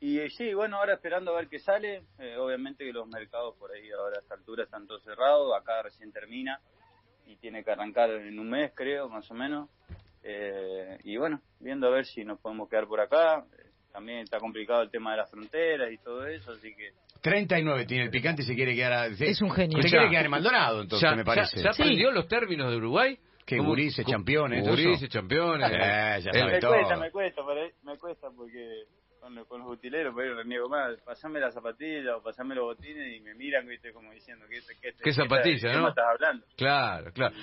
Y 0.00 0.18
eh, 0.20 0.30
sí, 0.30 0.52
bueno, 0.52 0.76
ahora 0.76 0.94
esperando 0.94 1.32
a 1.32 1.36
ver 1.36 1.48
qué 1.48 1.58
sale. 1.58 2.04
Eh, 2.18 2.36
obviamente 2.36 2.84
que 2.84 2.92
los 2.92 3.08
mercados 3.08 3.56
por 3.56 3.72
ahí 3.72 3.90
ahora 3.90 4.16
a 4.18 4.20
esta 4.20 4.34
altura 4.34 4.64
están 4.64 4.86
todos 4.86 5.02
cerrados. 5.02 5.52
Acá 5.58 5.82
recién 5.82 6.12
termina 6.12 6.60
y 7.26 7.36
tiene 7.36 7.64
que 7.64 7.70
arrancar 7.70 8.10
en 8.10 8.38
un 8.38 8.50
mes, 8.50 8.72
creo, 8.74 9.08
más 9.08 9.30
o 9.30 9.34
menos. 9.34 9.68
Eh, 10.28 10.98
y 11.04 11.16
bueno, 11.16 11.40
viendo 11.60 11.86
a 11.86 11.90
ver 11.90 12.04
si 12.04 12.24
nos 12.24 12.40
podemos 12.40 12.68
quedar 12.68 12.86
por 12.86 13.00
acá. 13.00 13.44
También 13.92 14.18
está 14.18 14.38
complicado 14.38 14.82
el 14.82 14.90
tema 14.90 15.12
de 15.12 15.18
las 15.18 15.30
fronteras 15.30 15.90
y 15.90 15.96
todo 15.98 16.26
eso, 16.26 16.52
así 16.52 16.74
que... 16.74 16.90
39 17.22 17.86
tiene 17.86 18.04
el 18.04 18.10
picante 18.10 18.42
y 18.42 18.44
se 18.44 18.54
quiere 18.54 18.74
quedar... 18.74 18.92
A, 18.92 19.06
es 19.06 19.40
un 19.40 19.50
genio. 19.50 19.80
Se 19.80 19.88
quiere 19.88 20.10
quedar 20.10 20.24
en 20.26 20.30
Maldonado, 20.30 20.82
entonces, 20.82 21.16
me 21.16 21.24
parece. 21.24 21.62
¿Ya, 21.62 21.70
aprendió 21.70 22.10
los 22.10 22.28
términos 22.28 22.70
de 22.70 22.76
Uruguay? 22.76 23.18
Que 23.46 23.58
gurises, 23.58 24.04
campeones. 24.04 24.68
Gurises, 24.68 25.08
campeones. 25.12 25.70
Eh, 25.72 26.20
ya 26.20 26.44
me 26.44 26.60
cuesta, 26.60 26.96
me 26.96 27.10
cuesta, 27.10 27.42
me 27.84 27.96
cuesta 27.96 28.28
porque 28.36 28.84
con, 29.48 29.60
los 29.60 29.68
utileros, 29.70 30.12
pero 30.16 30.36
reniego 30.36 30.68
más. 30.68 31.00
Pasame 31.04 31.40
la 31.40 31.50
zapatilla 31.50 32.16
o 32.16 32.22
pasame 32.22 32.54
los 32.54 32.64
botines 32.64 33.16
y 33.16 33.20
me 33.20 33.34
miran, 33.34 33.66
viste, 33.66 33.92
como 33.92 34.12
diciendo, 34.12 34.44
¿qué, 34.50 34.60
qué, 34.80 34.92
¿Qué 35.02 35.12
zapatilla, 35.12 35.72
no? 35.72 35.88
estás 35.88 36.04
hablando? 36.12 36.46
Claro, 36.56 37.12
claro. 37.12 37.34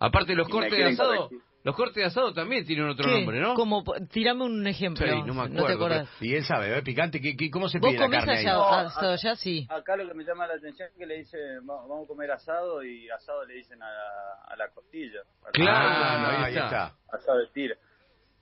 Aparte 0.00 0.34
los 0.34 0.48
cortes 0.48 0.76
de 0.76 0.84
asado, 0.84 1.28
los 1.64 1.74
cortes 1.74 1.96
de 1.96 2.04
asado 2.04 2.32
también 2.32 2.64
tienen 2.64 2.88
otro 2.88 3.10
nombre, 3.10 3.40
¿no? 3.40 3.54
Como, 3.54 3.82
tirame 4.10 4.44
un 4.44 4.66
ejemplo. 4.66 5.06
Sí, 5.06 5.22
no 5.26 5.34
me 5.34 5.42
acuerdo. 5.42 5.88
No 5.88 6.06
te 6.06 6.26
y 6.26 6.34
él 6.34 6.44
sabe, 6.44 6.78
¿eh? 6.78 6.82
Picante, 6.82 7.20
¿qué, 7.20 7.50
cómo 7.50 7.68
se 7.68 7.80
pide 7.80 7.98
la 7.98 8.08
carne 8.08 8.38
allá, 8.38 8.54
ahí? 8.54 8.86
asado 8.86 9.16
ya 9.16 9.36
sí. 9.36 9.66
Acá 9.68 9.96
lo 9.96 10.06
que 10.06 10.14
me 10.14 10.24
llama 10.24 10.46
la 10.46 10.54
atención 10.54 10.88
es 10.88 10.94
que 10.96 11.06
le 11.06 11.18
dicen, 11.18 11.66
vamos 11.66 12.04
a 12.04 12.06
comer 12.06 12.30
asado 12.30 12.82
y 12.84 13.10
asado 13.10 13.44
le 13.44 13.54
dicen 13.54 13.82
a 13.82 13.86
la, 13.86 14.44
a 14.48 14.56
la 14.56 14.68
costilla. 14.68 15.20
Claro, 15.52 15.78
ah, 15.78 16.44
ahí 16.44 16.56
está. 16.56 16.94
Asado 17.12 17.38
de 17.38 17.48
tira. 17.48 17.76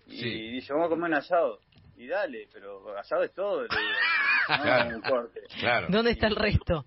Y 0.06 0.52
dice, 0.52 0.72
vamos 0.72 0.86
a 0.86 0.90
comer 0.90 1.10
un 1.10 1.14
asado 1.14 1.58
y 1.96 2.06
dale, 2.06 2.48
pero 2.52 2.96
asado 2.98 3.22
es 3.22 3.32
todo, 3.32 3.62
le 3.62 3.68
no 3.68 4.96
un 4.96 5.02
corte. 5.02 5.40
Claro. 5.58 5.86
¿Dónde 5.90 6.12
está 6.12 6.26
el 6.26 6.36
resto? 6.36 6.84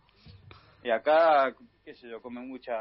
Y 0.83 0.91
acá, 0.91 1.53
qué 1.83 1.95
sé 1.95 2.07
yo, 2.09 2.21
comen 2.21 2.47
mucha 2.47 2.73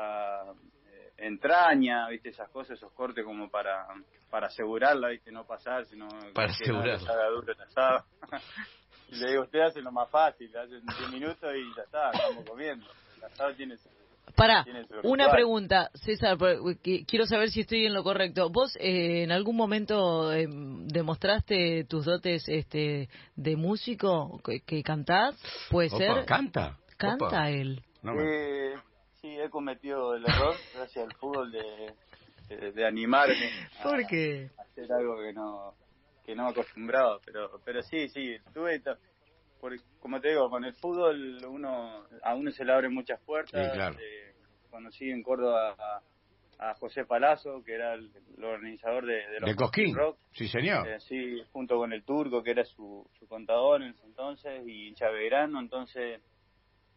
entraña, 1.18 2.08
viste, 2.08 2.30
esas 2.30 2.48
cosas, 2.50 2.78
esos 2.78 2.92
cortes 2.92 3.25
como 3.25 3.50
para 3.50 3.87
para 4.30 4.48
asegurarla, 4.48 5.08
viste, 5.08 5.32
no 5.32 5.44
pasar, 5.44 5.87
sino 5.87 6.06
para 6.34 6.52
asegurarla. 6.52 6.94
asado. 7.66 8.04
y 9.08 9.16
le 9.16 9.30
digo, 9.30 9.42
usted 9.42 9.60
hace 9.60 9.80
lo 9.80 9.90
más 9.90 10.08
fácil, 10.10 10.54
hace 10.56 10.80
10 10.80 11.12
minutos 11.12 11.50
y 11.54 11.76
ya 11.76 11.82
está, 11.82 12.10
estamos 12.10 12.44
comiendo. 12.44 12.87
El 13.16 13.25
asado 13.25 13.54
tiene 13.54 13.76
para, 14.37 14.64
una 15.02 15.30
pregunta, 15.30 15.90
César, 15.94 16.37
quiero 16.82 17.26
saber 17.26 17.50
si 17.50 17.60
estoy 17.60 17.87
en 17.87 17.94
lo 17.94 18.04
correcto. 18.04 18.50
¿Vos 18.50 18.76
eh, 18.76 19.22
en 19.25 19.32
algún 19.32 19.56
momento 19.56 20.32
eh, 20.32 20.46
demostraste 20.48 21.84
tus 21.84 22.04
dotes 22.04 22.44
este, 22.48 23.08
de 23.34 23.56
músico 23.56 24.40
que, 24.44 24.82
cantás? 24.82 25.34
¿Puede 25.70 25.88
ser? 25.90 26.25
¿Canta? 26.25 26.78
¿Canta 26.96 27.50
él? 27.50 27.82
Eh, 28.04 28.75
sí, 29.20 29.38
he 29.38 29.50
cometido 29.50 30.14
el 30.14 30.25
error, 30.25 30.54
gracias 30.75 31.04
al 31.04 31.14
fútbol, 31.16 31.52
de, 31.52 32.72
de, 32.72 32.87
animarme 32.87 33.50
¿Por 33.82 34.06
qué? 34.06 34.50
a 34.58 34.62
hacer 34.62 34.92
algo 34.92 35.18
que 35.20 35.32
no 35.32 35.75
que 36.25 36.34
no 36.34 36.48
acostumbrado, 36.48 37.20
pero 37.25 37.60
pero 37.64 37.82
sí, 37.82 38.08
sí, 38.08 38.37
tuve 38.52 38.82
como 40.00 40.20
te 40.20 40.28
digo, 40.28 40.48
con 40.50 40.64
el 40.64 40.75
fútbol 40.75 41.38
uno 41.46 42.06
a 42.22 42.34
uno 42.34 42.50
se 42.52 42.64
le 42.64 42.72
abren 42.72 42.94
muchas 42.94 43.20
puertas. 43.22 43.96
Eh, 43.98 44.34
conocí 44.70 45.10
en 45.10 45.22
Córdoba 45.22 45.75
a, 46.58 46.75
José 46.75 47.04
Palazzo, 47.04 47.62
que 47.64 47.75
era 47.75 47.94
el, 47.94 48.10
organizador 48.42 49.06
de, 49.06 49.26
de 49.28 49.40
los 49.40 49.56
Cosquín. 49.56 49.94
Rock. 49.94 50.18
Sí, 50.32 50.48
señor. 50.48 50.88
Eh, 50.88 51.00
sí, 51.00 51.42
junto 51.52 51.76
con 51.76 51.92
el 51.92 52.04
Turco, 52.04 52.42
que 52.42 52.50
era 52.52 52.64
su, 52.64 53.08
su 53.18 53.26
contador 53.26 53.82
en 53.82 53.90
ese 53.90 54.06
entonces, 54.06 54.62
y 54.66 54.94
Chavegrano. 54.94 55.60
Entonces 55.60 56.20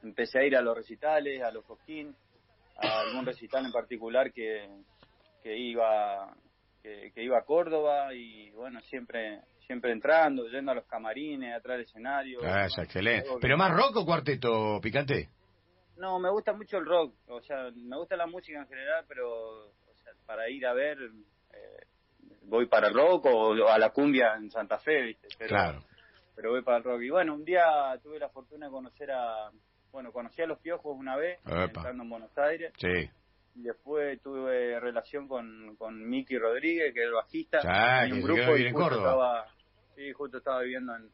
empecé 0.03 0.39
a 0.39 0.43
ir 0.43 0.55
a 0.55 0.61
los 0.61 0.75
recitales, 0.75 1.41
a 1.43 1.51
los 1.51 1.65
Cosquín, 1.65 2.15
a 2.77 3.01
algún 3.01 3.25
recital 3.25 3.65
en 3.65 3.71
particular 3.71 4.31
que, 4.31 4.67
que 5.43 5.57
iba 5.57 6.35
que, 6.81 7.11
que 7.13 7.23
iba 7.23 7.37
a 7.37 7.45
Córdoba 7.45 8.13
y 8.13 8.49
bueno, 8.51 8.81
siempre 8.81 9.41
siempre 9.71 9.93
entrando, 9.93 10.47
yendo 10.49 10.71
a 10.71 10.75
los 10.75 10.85
camarines, 10.85 11.55
atrás 11.55 11.77
del 11.77 11.85
escenario. 11.85 12.39
Ah, 12.43 12.65
es 12.65 12.77
excelente. 12.77 13.29
¿Pero 13.39 13.57
más 13.57 13.71
rock 13.71 13.95
o 13.95 14.05
cuarteto 14.05 14.81
picante? 14.81 15.29
No, 15.95 16.19
me 16.19 16.29
gusta 16.29 16.51
mucho 16.51 16.77
el 16.77 16.85
rock, 16.85 17.13
o 17.27 17.41
sea, 17.41 17.69
me 17.73 17.95
gusta 17.95 18.17
la 18.17 18.25
música 18.25 18.59
en 18.59 18.67
general, 18.67 19.05
pero 19.07 19.67
o 19.69 19.95
sea, 20.03 20.11
para 20.25 20.49
ir 20.49 20.65
a 20.65 20.73
ver, 20.73 20.97
eh, 21.53 21.85
voy 22.43 22.65
para 22.65 22.87
el 22.87 22.93
rock 22.93 23.27
o, 23.27 23.67
a 23.69 23.77
la 23.77 23.91
cumbia 23.91 24.35
en 24.35 24.51
Santa 24.51 24.77
Fe, 24.79 25.03
¿viste? 25.03 25.29
Pero, 25.37 25.49
claro. 25.49 25.83
Pero 26.35 26.51
voy 26.51 26.63
para 26.63 26.77
el 26.77 26.83
rock. 26.83 27.01
Y 27.03 27.09
bueno, 27.09 27.33
un 27.33 27.45
día 27.45 27.97
tuve 28.03 28.19
la 28.19 28.29
fortuna 28.29 28.65
de 28.65 28.71
conocer 28.71 29.09
a, 29.11 29.51
bueno, 29.91 30.11
conocí 30.11 30.41
a 30.41 30.47
Los 30.47 30.59
Piojos 30.59 30.95
una 30.97 31.15
vez, 31.15 31.39
estando 31.45 32.03
en 32.03 32.09
Buenos 32.09 32.37
Aires. 32.37 32.73
Sí. 32.77 33.09
Y 33.55 33.63
después 33.63 34.21
tuve 34.21 34.79
relación 34.79 35.27
con, 35.27 35.75
con 35.75 36.07
Miki 36.09 36.37
Rodríguez, 36.37 36.93
que 36.93 37.01
es 37.01 37.07
el 37.07 37.13
bajista. 37.13 37.59
Ah, 37.65 38.07
y 38.07 38.13
un 38.13 38.21
grupo 38.21 38.55
en 38.55 38.73
Córdoba. 38.73 39.45
Sí, 39.95 40.11
justo 40.13 40.37
estaba 40.37 40.61
viviendo 40.61 40.95
en, 40.95 41.09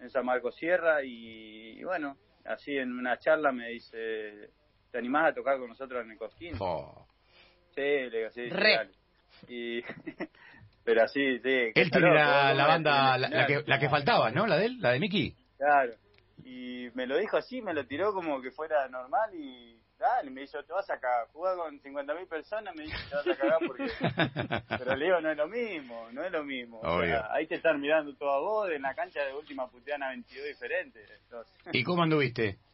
en 0.00 0.10
San 0.10 0.26
Marcos 0.26 0.54
Sierra 0.56 1.02
y, 1.02 1.82
bueno, 1.84 2.16
así 2.44 2.76
en 2.76 2.92
una 2.92 3.18
charla 3.18 3.52
me 3.52 3.68
dice, 3.68 4.50
¿te 4.90 4.98
animás 4.98 5.30
a 5.30 5.34
tocar 5.34 5.58
con 5.58 5.68
nosotros 5.68 6.04
en 6.04 6.10
el 6.10 6.18
Cosquín? 6.18 6.54
Sí, 7.74 7.80
le 7.80 8.10
digo, 8.10 8.30
sí, 8.30 8.48
Y, 9.48 9.82
pero 10.84 11.04
así, 11.04 11.38
sí. 11.38 11.72
Él 11.74 11.90
tiene 11.90 12.14
la, 12.14 12.66
banda, 12.66 13.16
la, 13.16 13.46
que, 13.46 13.62
la 13.64 13.78
que 13.78 13.88
faltaba, 13.88 14.30
¿no? 14.30 14.46
La 14.46 14.58
de 14.58 14.66
él, 14.66 14.80
la 14.80 14.90
de 14.90 15.00
Mickey. 15.00 15.34
Claro. 15.56 15.94
Y 16.44 16.88
me 16.94 17.06
lo 17.06 17.18
dijo 17.18 17.36
así, 17.36 17.62
me 17.62 17.74
lo 17.74 17.86
tiró 17.86 18.12
como 18.12 18.40
que 18.40 18.50
fuera 18.50 18.88
normal 18.88 19.34
y 19.34 19.78
dale, 19.98 20.30
me 20.30 20.42
dijo, 20.42 20.62
te 20.64 20.72
vas 20.72 20.90
a 20.90 20.98
cagar, 20.98 21.28
jugar 21.28 21.56
con 21.56 21.80
50.000 21.80 22.28
personas, 22.28 22.74
me 22.74 22.82
dice, 22.84 22.96
te 23.08 23.14
vas 23.14 23.26
a 23.26 23.36
cagar 23.36 23.58
porque... 23.66 23.86
Pero 24.78 24.96
le 24.96 25.04
digo, 25.04 25.20
no 25.20 25.30
es 25.30 25.36
lo 25.36 25.48
mismo, 25.48 26.08
no 26.12 26.24
es 26.24 26.32
lo 26.32 26.44
mismo. 26.44 26.80
ahí 27.30 27.46
te 27.46 27.54
están 27.54 27.80
mirando 27.80 28.14
todo 28.16 28.30
a 28.32 28.40
vos, 28.40 28.70
en 28.70 28.82
la 28.82 28.94
cancha 28.94 29.24
de 29.24 29.32
última 29.34 29.68
puteana 29.68 30.08
22 30.08 30.46
diferentes. 30.46 31.10
¿Y 31.72 31.82
cómo 31.84 32.02
anduviste? 32.02 32.58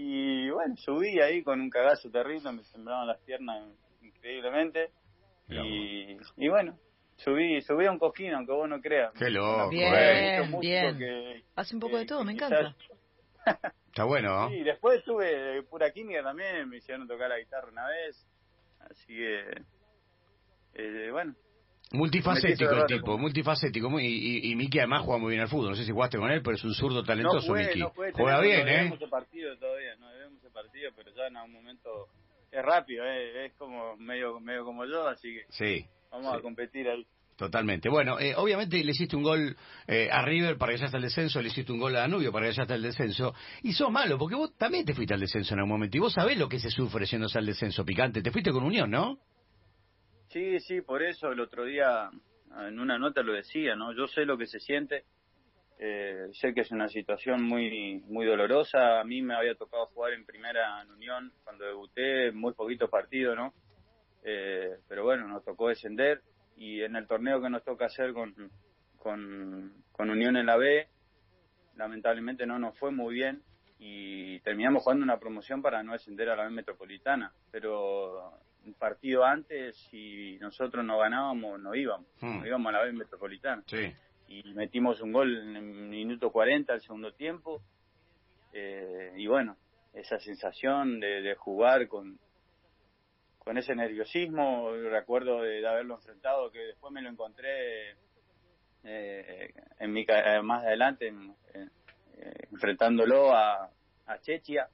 Y 0.00 0.48
bueno, 0.50 0.76
subí 0.76 1.18
ahí 1.18 1.42
con 1.42 1.60
un 1.60 1.70
cagazo 1.70 2.08
terrible, 2.08 2.52
me 2.52 2.62
sembraban 2.62 3.08
las 3.08 3.18
piernas 3.18 3.66
increíblemente. 4.00 4.92
Y, 5.48 6.16
y 6.36 6.48
bueno, 6.48 6.78
subí 7.18 7.60
subí 7.62 7.86
a 7.86 7.92
un 7.92 7.98
coquín, 7.98 8.32
aunque 8.32 8.52
vos 8.52 8.68
no 8.68 8.80
creas. 8.80 9.12
Qué 9.14 9.30
loco, 9.30 9.68
bien, 9.68 9.94
eh. 9.94 10.48
bien. 10.60 11.44
Hace 11.54 11.74
un 11.74 11.80
poco 11.80 11.98
de 11.98 12.06
todo, 12.06 12.24
me 12.24 12.32
encanta. 12.32 12.74
Está 13.88 14.04
bueno. 14.04 14.48
Sí, 14.50 14.62
después 14.62 15.02
tuve 15.04 15.62
pura 15.64 15.90
química 15.90 16.22
también, 16.22 16.68
me 16.68 16.76
hicieron 16.76 17.08
tocar 17.08 17.28
la 17.28 17.38
guitarra 17.38 17.68
una 17.68 17.86
vez. 17.86 18.26
Así 18.80 19.14
que, 19.14 19.62
eh, 20.74 21.10
bueno. 21.10 21.34
Multifacético 21.90 22.70
el 22.70 22.86
tipo, 22.86 23.16
multifacético. 23.16 23.98
y, 23.98 24.06
y, 24.06 24.52
y 24.52 24.56
Miki 24.56 24.78
además 24.78 25.02
juega 25.04 25.18
muy 25.18 25.30
bien 25.30 25.40
al 25.40 25.48
fútbol. 25.48 25.70
No 25.70 25.74
sé 25.74 25.84
si 25.84 25.92
jugaste 25.92 26.18
con 26.18 26.30
él, 26.30 26.42
pero 26.42 26.56
es 26.56 26.64
un 26.64 26.74
zurdo 26.74 27.02
talentoso, 27.02 27.48
no 27.48 27.60
Miki. 27.60 27.80
No 27.80 27.92
juega 28.12 28.40
bien, 28.40 28.68
¿eh? 28.68 28.88
No 28.90 28.94
ese 28.94 29.08
partido 29.08 29.56
todavía, 29.56 29.96
no 29.96 30.10
debemos 30.10 30.38
ese 30.38 30.50
partido, 30.50 30.92
pero 30.94 31.10
ya 31.14 31.26
en 31.26 31.36
algún 31.38 31.54
momento 31.54 32.08
es 32.50 32.62
rápido, 32.62 33.04
¿eh? 33.04 33.46
es 33.46 33.54
como 33.54 33.96
medio 33.96 34.40
medio 34.40 34.64
como 34.64 34.84
yo, 34.84 35.06
así 35.06 35.34
que 35.34 35.44
sí, 35.50 35.86
vamos 36.10 36.34
a 36.34 36.40
competir 36.40 36.88
ahí. 36.88 37.06
Totalmente. 37.38 37.88
Bueno, 37.88 38.18
eh, 38.18 38.34
obviamente 38.36 38.82
le 38.82 38.90
hiciste 38.90 39.14
un 39.14 39.22
gol 39.22 39.56
eh, 39.86 40.08
a 40.10 40.22
River 40.22 40.58
para 40.58 40.72
que 40.72 40.78
ya 40.78 40.86
esté 40.86 40.96
el 40.96 41.04
descenso, 41.04 41.40
le 41.40 41.46
hiciste 41.46 41.70
un 41.70 41.78
gol 41.78 41.94
a 41.94 42.00
Danubio 42.00 42.32
para 42.32 42.48
que 42.48 42.52
ya 42.52 42.62
esté 42.62 42.74
el 42.74 42.82
descenso. 42.82 43.32
Y 43.62 43.74
sos 43.74 43.92
malo, 43.92 44.18
porque 44.18 44.34
vos 44.34 44.56
también 44.58 44.84
te 44.84 44.92
fuiste 44.92 45.14
al 45.14 45.20
descenso 45.20 45.54
en 45.54 45.60
algún 45.60 45.70
momento. 45.70 45.96
Y 45.96 46.00
vos 46.00 46.12
sabés 46.12 46.36
lo 46.36 46.48
que 46.48 46.58
se 46.58 46.68
sufre 46.68 47.06
yéndose 47.06 47.38
al 47.38 47.46
descenso 47.46 47.84
picante. 47.84 48.22
Te 48.22 48.32
fuiste 48.32 48.50
con 48.50 48.64
Unión, 48.64 48.90
¿no? 48.90 49.20
Sí, 50.30 50.58
sí, 50.58 50.80
por 50.80 51.04
eso 51.04 51.30
el 51.30 51.38
otro 51.38 51.64
día 51.64 52.10
en 52.66 52.80
una 52.80 52.98
nota 52.98 53.22
lo 53.22 53.32
decía, 53.32 53.76
¿no? 53.76 53.94
Yo 53.94 54.08
sé 54.08 54.24
lo 54.24 54.36
que 54.36 54.46
se 54.46 54.58
siente. 54.58 55.04
Eh, 55.80 56.28
sé 56.32 56.52
que 56.54 56.62
es 56.62 56.70
una 56.72 56.88
situación 56.88 57.42
muy 57.42 58.02
muy 58.06 58.26
dolorosa. 58.26 59.00
A 59.00 59.04
mí 59.04 59.22
me 59.22 59.34
había 59.34 59.54
tocado 59.54 59.86
jugar 59.86 60.12
en 60.12 60.26
primera 60.26 60.82
en 60.82 60.90
Unión 60.90 61.32
cuando 61.44 61.64
debuté, 61.64 62.32
muy 62.32 62.52
poquitos 62.52 62.90
partidos, 62.90 63.36
¿no? 63.36 63.52
pero 64.88 65.04
bueno, 65.04 65.26
nos 65.26 65.42
tocó 65.42 65.68
descender 65.68 66.20
y 66.58 66.82
en 66.82 66.96
el 66.96 67.06
torneo 67.06 67.40
que 67.40 67.48
nos 67.48 67.64
toca 67.64 67.86
hacer 67.86 68.12
con, 68.12 68.34
con, 68.98 70.10
Unión 70.10 70.36
en 70.36 70.46
la 70.46 70.56
B, 70.56 70.88
lamentablemente 71.76 72.46
no 72.46 72.58
nos 72.58 72.78
fue 72.78 72.90
muy 72.90 73.14
bien 73.14 73.42
y 73.78 74.40
terminamos 74.40 74.82
jugando 74.82 75.04
una 75.04 75.18
promoción 75.18 75.62
para 75.62 75.82
no 75.82 75.92
descender 75.92 76.28
a 76.30 76.36
la 76.36 76.44
B 76.44 76.50
metropolitana. 76.50 77.32
Pero 77.50 78.32
un 78.64 78.74
partido 78.74 79.24
antes 79.24 79.88
y 79.92 80.36
nosotros 80.40 80.84
no 80.84 80.98
ganábamos, 80.98 81.60
no 81.60 81.74
íbamos, 81.74 82.06
Hmm. 82.20 82.40
no 82.40 82.46
íbamos 82.46 82.68
a 82.70 82.78
la 82.78 82.84
vez 82.84 82.94
metropolitana. 82.94 83.62
Sí. 83.66 83.92
Y 84.28 84.42
metimos 84.54 85.00
un 85.00 85.12
gol 85.12 85.36
en 85.36 85.56
el 85.56 85.62
minuto 85.62 86.30
40 86.30 86.72
del 86.74 86.82
segundo 86.82 87.12
tiempo. 87.12 87.62
Eh, 88.52 89.12
y 89.16 89.26
bueno, 89.26 89.56
esa 89.94 90.18
sensación 90.20 91.00
de, 91.00 91.22
de 91.22 91.34
jugar 91.34 91.88
con, 91.88 92.18
con 93.38 93.56
ese 93.58 93.74
nerviosismo, 93.74 94.70
recuerdo 94.90 95.42
de, 95.42 95.66
haberlo 95.66 95.94
enfrentado, 95.94 96.50
que 96.50 96.58
después 96.60 96.92
me 96.92 97.02
lo 97.02 97.08
encontré 97.08 97.92
eh, 98.84 99.52
en 99.78 99.92
mi, 99.92 100.04
eh, 100.08 100.40
más 100.42 100.64
adelante 100.64 101.08
en- 101.08 101.34
en- 101.54 101.70
eh, 102.18 102.48
enfrentándolo 102.52 103.32
a, 103.34 103.70
a 104.06 104.18
Chechia. 104.20 104.68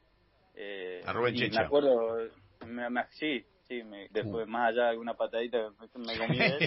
Eh, 0.55 1.03
A 1.07 1.13
Rubén 1.13 1.35
Chechia. 1.35 1.61
Me 1.61 1.67
acuerdo, 1.67 2.29
me- 2.67 2.91
me- 2.91 3.07
sí, 3.11 3.45
sí, 3.69 3.83
me- 3.83 4.07
Uh. 4.07 4.09
después 4.13 4.47
más 4.49 4.71
allá 4.71 4.85
de 4.85 4.89
alguna 4.91 5.15
patadita 5.15 5.71
me 5.97 6.19
comí 6.19 6.39
de 6.39 6.47
él, 6.47 6.59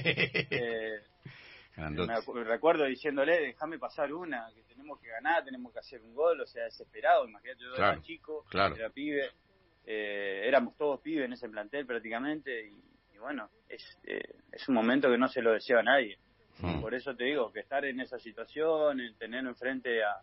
eh. 0.51 1.01
me 1.77 2.43
recuerdo 2.43 2.85
diciéndole, 2.85 3.39
déjame 3.39 3.77
pasar 3.77 4.11
una, 4.13 4.49
que 4.53 4.63
tenemos 4.63 4.99
que 4.99 5.07
ganar, 5.07 5.43
tenemos 5.43 5.71
que 5.71 5.79
hacer 5.79 6.01
un 6.01 6.13
gol, 6.15 6.41
o 6.41 6.45
sea, 6.45 6.63
desesperado, 6.63 7.27
imagínate, 7.27 7.63
yo 7.63 7.73
Claro, 7.75 7.93
era 7.93 8.01
chico, 8.01 8.45
claro. 8.49 8.75
era 8.75 8.89
pibe, 8.89 9.29
eh, 9.85 10.41
éramos 10.45 10.75
todos 10.75 10.99
pibes 11.01 11.25
en 11.25 11.33
ese 11.33 11.49
plantel 11.49 11.85
prácticamente, 11.85 12.67
y, 12.67 13.15
y 13.15 13.17
bueno, 13.19 13.49
es, 13.69 13.97
eh, 14.05 14.21
es 14.51 14.67
un 14.67 14.75
momento 14.75 15.09
que 15.09 15.17
no 15.17 15.27
se 15.27 15.41
lo 15.41 15.53
desea 15.53 15.79
a 15.79 15.83
nadie. 15.83 16.17
Hmm. 16.59 16.81
Por 16.81 16.95
eso 16.95 17.15
te 17.15 17.25
digo, 17.25 17.51
que 17.51 17.59
estar 17.59 17.85
en 17.85 17.99
esa 17.99 18.17
situación, 18.17 18.99
el 18.99 19.15
tener 19.15 19.45
enfrente 19.45 20.03
a, 20.03 20.19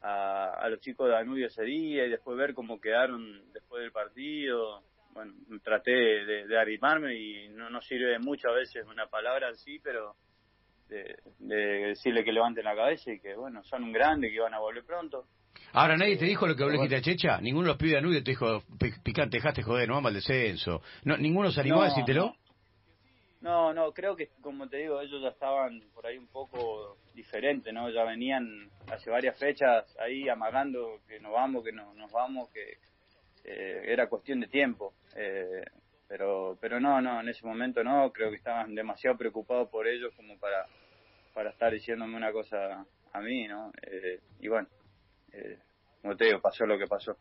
a, 0.00 0.54
a 0.54 0.68
los 0.70 0.80
chicos 0.80 1.06
de 1.06 1.12
Danubio 1.12 1.48
ese 1.48 1.62
día 1.64 2.06
y 2.06 2.10
después 2.10 2.38
ver 2.38 2.54
cómo 2.54 2.80
quedaron 2.80 3.52
después 3.52 3.82
del 3.82 3.92
partido, 3.92 4.82
bueno, 5.12 5.34
traté 5.62 5.90
de, 5.90 6.46
de 6.46 6.58
animarme 6.58 7.14
y 7.14 7.48
no, 7.50 7.68
no 7.68 7.82
sirve 7.82 8.18
mucho 8.18 8.48
a 8.48 8.54
veces 8.54 8.86
una 8.86 9.06
palabra 9.08 9.48
así, 9.50 9.78
pero 9.78 10.16
de, 10.88 11.16
de 11.38 11.56
decirle 11.88 12.24
que 12.24 12.32
levanten 12.32 12.64
la 12.64 12.74
cabeza 12.76 13.12
y 13.12 13.20
que, 13.20 13.34
bueno, 13.34 13.62
son 13.64 13.84
un 13.84 13.92
grande, 13.92 14.30
que 14.30 14.40
van 14.40 14.54
a 14.54 14.58
volver 14.60 14.84
pronto. 14.84 15.26
Ahora, 15.74 15.96
nadie 15.96 16.16
te 16.16 16.24
dijo 16.26 16.46
lo 16.46 16.54
que 16.54 16.62
habló 16.64 16.82
Quita 16.82 17.00
Checha. 17.00 17.40
Ninguno 17.40 17.64
de 17.66 17.68
los 17.72 17.76
pibes 17.78 17.92
de 17.92 17.96
Danubio 17.96 18.22
te 18.22 18.30
dijo, 18.32 18.62
"Pi- 18.78 18.92
picante, 19.02 19.36
dejaste 19.38 19.62
joder, 19.62 19.88
no 19.88 19.94
vamos 19.94 20.08
al 20.10 20.14
descenso. 20.14 20.82
No, 21.04 21.16
¿Ninguno 21.16 21.50
se 21.50 21.60
animó 21.60 21.82
a 21.82 21.88
No, 21.88 21.90
decírtelo? 21.90 22.36
No, 23.40 23.72
no, 23.74 23.92
creo 23.92 24.14
que, 24.14 24.28
como 24.40 24.68
te 24.68 24.76
digo, 24.78 25.00
ellos 25.00 25.20
ya 25.20 25.28
estaban 25.30 25.82
por 25.94 26.06
ahí 26.06 26.16
un 26.16 26.28
poco 26.28 26.96
diferentes, 27.14 27.72
¿no? 27.74 27.90
Ya 27.90 28.04
venían 28.04 28.70
hace 28.88 29.10
varias 29.10 29.36
fechas 29.38 29.84
ahí 29.98 30.28
amagando 30.28 31.00
que 31.08 31.18
nos 31.18 31.32
vamos, 31.32 31.64
que 31.64 31.72
no, 31.72 31.92
nos 31.94 32.10
vamos, 32.12 32.48
que 32.50 32.78
eh, 33.44 33.82
era 33.86 34.08
cuestión 34.08 34.40
de 34.40 34.46
tiempo. 34.46 34.94
Eh, 35.16 35.64
pero 36.12 36.58
pero 36.60 36.78
no, 36.78 37.00
no, 37.00 37.22
en 37.22 37.30
ese 37.30 37.46
momento 37.46 37.82
no, 37.82 38.12
creo 38.12 38.28
que 38.28 38.36
estaban 38.36 38.74
demasiado 38.74 39.16
preocupados 39.16 39.70
por 39.70 39.88
ellos 39.88 40.12
como 40.14 40.36
para, 40.38 40.66
para 41.32 41.48
estar 41.48 41.72
diciéndome 41.72 42.18
una 42.18 42.30
cosa 42.32 42.84
a 43.14 43.20
mí, 43.22 43.48
¿no? 43.48 43.72
Eh, 43.80 44.20
y 44.40 44.48
bueno, 44.48 44.68
eh, 45.32 45.56
como 46.02 46.14
pasó 46.42 46.66
lo 46.66 46.76
que 46.76 46.86
pasó. 46.86 47.16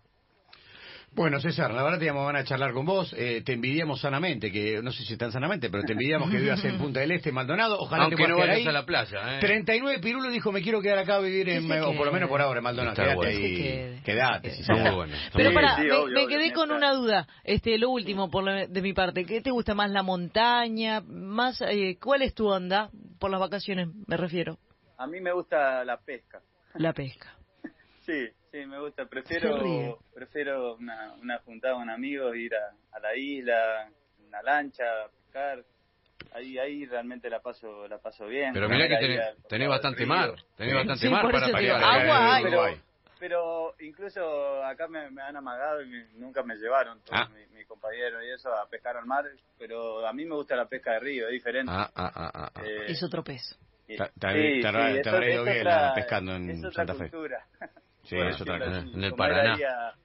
Bueno, 1.13 1.41
César, 1.41 1.74
la 1.74 1.84
verdad 1.84 2.00
te 2.00 2.06
llamamos 2.06 2.34
a 2.34 2.44
charlar 2.46 2.72
con 2.72 2.86
vos. 2.86 3.13
Eh, 3.18 3.41
te 3.46 3.51
envidiamos 3.53 4.00
sanamente, 4.00 4.50
que 4.50 4.82
no 4.82 4.94
sé 4.94 5.03
si 5.03 5.18
tan 5.18 5.30
sanamente, 5.34 5.70
pero 5.70 5.84
te 5.84 5.91
envidiamos 5.91 6.32
que 6.32 6.38
vivas 6.38 6.63
en 6.63 6.77
Punta 6.77 7.01
del 7.01 7.12
Este, 7.12 7.34
Maldonado. 7.34 7.77
Ojalá 7.80 8.03
Aunque 8.03 8.15
te 8.15 8.30
no 8.30 8.36
puedas 8.36 8.48
vayas 8.51 8.62
quedar 8.63 8.75
a 8.75 8.80
ahí. 8.80 8.82
la 8.82 8.86
playa, 8.86 9.38
¿eh? 9.38 9.39
39 9.41 10.00
Pirulo 10.00 10.30
dijo, 10.32 10.53
me 10.53 10.62
quiero 10.62 10.82
quedar 10.82 11.00
acá 11.00 11.15
a 11.15 11.20
vivir 11.20 11.50
en, 11.50 11.70
o 11.70 11.94
por 11.98 12.06
lo 12.06 12.13
menos 12.13 12.30
por 12.30 12.41
ahora 12.41 12.60
en 12.60 12.63
Maldonado. 12.63 12.96
Quédate 12.96 13.15
bueno. 13.15 13.30
ahí. 13.30 13.38
Que 13.41 13.48
se 13.50 13.62
quede. 13.62 14.01
Quédate, 14.06 14.50
Que 14.51 14.56
si 14.63 14.72
muy 14.72 14.80
bueno. 14.96 15.13
está 15.15 15.32
Pero 15.38 15.50
muy 15.51 15.56
para, 15.56 15.75
sí, 15.75 15.82
me, 15.82 15.91
obvio, 15.91 16.13
me 16.15 16.24
obvio, 16.24 16.27
quedé 16.38 16.53
con 16.53 16.72
una 16.72 16.94
duda, 16.94 17.27
este, 17.44 17.77
lo 17.77 17.89
último 17.89 18.32
por 18.32 18.46
la- 18.46 18.68
de 18.68 18.82
mi 18.82 18.94
parte, 18.94 19.25
¿qué 19.25 19.41
te 19.41 19.51
gusta 19.51 19.75
más 19.75 19.91
la 19.91 20.03
montaña, 20.03 21.01
más, 21.01 21.62
eh, 21.62 21.98
cuál 22.01 22.22
es 22.22 22.34
tu 22.34 22.48
onda 22.48 22.89
por 23.20 23.30
las 23.32 23.41
vacaciones, 23.41 23.89
me 24.08 24.15
refiero, 24.15 24.60
A 24.98 25.08
mí 25.08 25.20
me 25.20 25.34
gusta 25.34 25.84
la 25.84 25.98
pesca. 25.98 26.39
la 26.75 26.94
pesca. 26.94 27.36
Sí, 28.06 28.30
sí, 28.51 28.65
me 28.65 28.79
gusta. 28.79 29.05
Prefiero 29.05 30.00
prefiero 30.13 30.75
una, 30.75 31.13
una 31.13 31.39
juntada 31.39 31.75
con 31.75 31.89
amigos, 31.89 32.36
ir 32.36 32.53
a, 32.55 32.74
a 32.96 33.00
la 33.00 33.15
isla, 33.15 33.89
una 34.27 34.41
lancha, 34.41 34.86
pescar. 35.25 35.63
Ahí 36.34 36.58
ahí 36.60 36.86
realmente 36.86 37.29
la 37.29 37.39
paso 37.41 37.87
la 37.87 37.98
paso 37.98 38.27
bien. 38.27 38.53
Pero 38.53 38.70
mirá 38.70 38.87
que 38.87 38.98
tenés, 38.98 39.37
tenés 39.50 39.68
bastante 39.68 40.05
mar, 40.05 40.33
tenés 40.55 40.75
bastante 40.75 41.01
Sí, 41.05 41.09
mar 41.09 41.29
para 41.31 41.50
parear. 41.51 41.83
agua 41.83 42.35
hay. 42.35 42.44
Pero, 42.44 42.64
pero 43.20 43.75
incluso 43.79 44.64
acá 44.64 44.87
me, 44.87 45.09
me 45.11 45.22
han 45.22 45.35
amagado 45.35 45.81
y 45.81 45.87
me- 45.90 46.05
nunca 46.14 46.44
me 46.44 46.55
llevaron 46.55 47.00
todos 47.01 47.20
Ah. 47.22 47.29
mis 47.35 47.50
mi 47.51 47.66
compañeros 47.66 48.24
y 48.24 48.29
eso 48.29 48.53
a 48.53 48.68
pescar 48.70 48.98
al 48.98 49.05
mar. 49.05 49.25
Pero 49.57 50.05
a 50.07 50.14
mí 50.14 50.24
me 50.25 50.35
gusta 50.35 50.55
la 50.55 50.68
pesca 50.68 50.94
de 50.94 51.00
río, 51.00 51.25
es 51.27 51.33
diferente. 51.33 51.72
Ah, 51.75 51.90
ah, 51.96 52.11
ah, 52.16 52.31
ah, 52.33 52.51
ah. 52.55 52.61
Eh, 52.66 52.85
Es 52.92 53.03
otro 53.03 53.24
pez. 53.24 53.42
Te- 53.87 53.98
te- 53.98 54.05
sí, 54.07 54.61
te 54.61 54.68
habrá- 54.68 54.87
sí, 54.87 54.94
te 54.94 55.00
eso- 55.01 55.09
habrá 55.09 55.29
ido 55.29 55.46
es 55.48 55.53
bien 55.53 55.68
otra- 55.68 55.94
pescando 55.96 56.35
en 56.35 56.50
es 56.51 56.59
otra 56.59 56.72
Santa 56.72 56.94
Fe. 56.94 57.00
cultura. 57.09 57.46
Sí, 58.03 58.16
Por 58.16 58.27
es 58.27 58.42
otra 58.42 58.53
decirlo 58.59 58.66
cosa. 58.66 58.87
así, 58.87 58.94
En 58.98 59.03
el 59.03 59.14
Paraná. 59.14 59.53
a- 59.53 59.96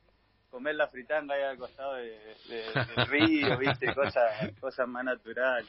comer 0.50 0.74
la 0.76 0.88
fritanga 0.88 1.34
ahí 1.34 1.42
al 1.42 1.58
costado 1.58 1.94
de, 1.94 2.10
de- 2.48 2.94
del 2.96 3.06
río, 3.08 3.58
viste, 3.58 3.92
cosas 3.94 4.52
cosas 4.60 4.88
más 4.88 5.04
naturales. 5.04 5.66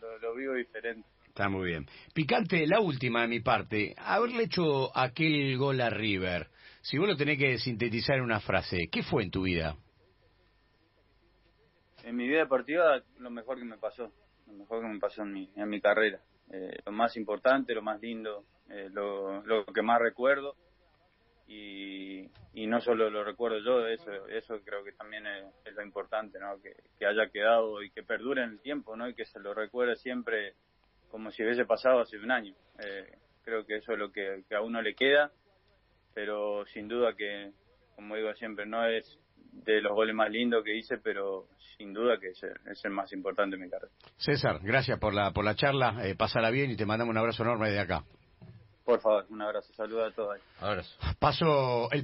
Lo, 0.00 0.18
lo 0.18 0.34
vivo 0.34 0.54
diferente. 0.54 1.08
Está 1.26 1.48
muy 1.48 1.66
bien. 1.68 1.86
Picante, 2.14 2.66
la 2.66 2.80
última 2.80 3.22
de 3.22 3.28
mi 3.28 3.40
parte. 3.40 3.94
Haberle 3.98 4.44
hecho 4.44 4.96
aquel 4.96 5.56
gol 5.56 5.80
a 5.80 5.88
River. 5.90 6.48
Si 6.82 6.98
vos 6.98 7.08
lo 7.08 7.16
tenés 7.16 7.38
que 7.38 7.58
sintetizar 7.58 8.16
en 8.16 8.22
una 8.22 8.40
frase, 8.40 8.88
¿qué 8.90 9.02
fue 9.02 9.22
en 9.22 9.30
tu 9.30 9.42
vida? 9.42 9.76
En 12.04 12.16
mi 12.16 12.26
vida 12.28 12.40
deportiva, 12.40 13.00
lo 13.18 13.30
mejor 13.30 13.58
que 13.58 13.64
me 13.64 13.78
pasó, 13.78 14.12
lo 14.46 14.52
mejor 14.52 14.82
que 14.82 14.88
me 14.88 14.98
pasó 14.98 15.22
en 15.22 15.32
mi, 15.32 15.50
en 15.56 15.68
mi 15.68 15.80
carrera. 15.80 16.20
Eh, 16.50 16.76
lo 16.84 16.92
más 16.92 17.16
importante, 17.16 17.74
lo 17.74 17.82
más 17.82 18.00
lindo, 18.00 18.44
eh, 18.68 18.88
lo, 18.92 19.42
lo 19.44 19.64
que 19.66 19.82
más 19.82 20.00
recuerdo. 20.00 20.56
Y, 21.46 22.28
no 22.66 22.80
solo 22.80 23.10
lo 23.10 23.22
recuerdo 23.22 23.58
yo, 23.58 23.86
eso 23.86 24.26
eso 24.28 24.58
creo 24.64 24.82
que 24.82 24.92
también 24.92 25.26
es, 25.26 25.74
lo 25.74 25.82
importante, 25.82 26.38
¿no? 26.38 26.58
Que, 26.62 26.74
que 26.98 27.04
haya 27.04 27.28
quedado 27.28 27.82
y 27.82 27.90
que 27.90 28.02
perdure 28.02 28.44
en 28.44 28.50
el 28.50 28.60
tiempo, 28.60 28.96
¿no? 28.96 29.06
Y 29.08 29.14
que 29.14 29.26
se 29.26 29.40
lo 29.40 29.52
recuerde 29.52 29.96
siempre 29.96 30.54
como 31.10 31.30
si 31.30 31.42
hubiese 31.42 31.66
pasado 31.66 32.00
hace 32.00 32.16
un 32.16 32.30
año. 32.30 32.54
Eh, 32.78 33.18
creo 33.44 33.66
que 33.66 33.76
eso 33.76 33.92
es 33.92 33.98
lo 33.98 34.10
que, 34.10 34.44
que 34.48 34.54
a 34.54 34.62
uno 34.62 34.80
le 34.80 34.94
queda, 34.94 35.30
pero 36.14 36.64
sin 36.66 36.88
duda 36.88 37.14
que, 37.14 37.52
como 37.94 38.16
digo 38.16 38.32
siempre, 38.34 38.64
no 38.64 38.86
es 38.86 39.18
de 39.36 39.82
los 39.82 39.92
goles 39.92 40.14
más 40.14 40.30
lindos 40.30 40.64
que 40.64 40.74
hice, 40.74 40.96
pero 40.98 41.48
sin 41.76 41.92
duda 41.92 42.18
que 42.18 42.28
es 42.28 42.42
el, 42.42 42.54
es 42.70 42.82
el 42.84 42.92
más 42.92 43.12
importante 43.12 43.56
de 43.56 43.64
mi 43.64 43.70
carrera. 43.70 43.92
César, 44.16 44.60
gracias 44.62 44.98
por 44.98 45.12
la, 45.12 45.32
por 45.32 45.44
la 45.44 45.54
charla. 45.54 46.00
Eh, 46.06 46.14
pásala 46.14 46.50
bien 46.50 46.70
y 46.70 46.76
te 46.76 46.86
mandamos 46.86 47.12
un 47.12 47.18
abrazo 47.18 47.42
enorme 47.42 47.70
de 47.70 47.80
acá. 47.80 48.04
Por 48.84 49.00
favor, 49.00 49.26
un 49.30 49.40
abrazo, 49.42 49.72
saludos 49.74 50.12
a 50.12 50.14
todos. 50.14 50.34
ahí. 50.34 50.40
Abrazo. 50.60 50.90
Paso 51.18 51.90
el 51.92 52.00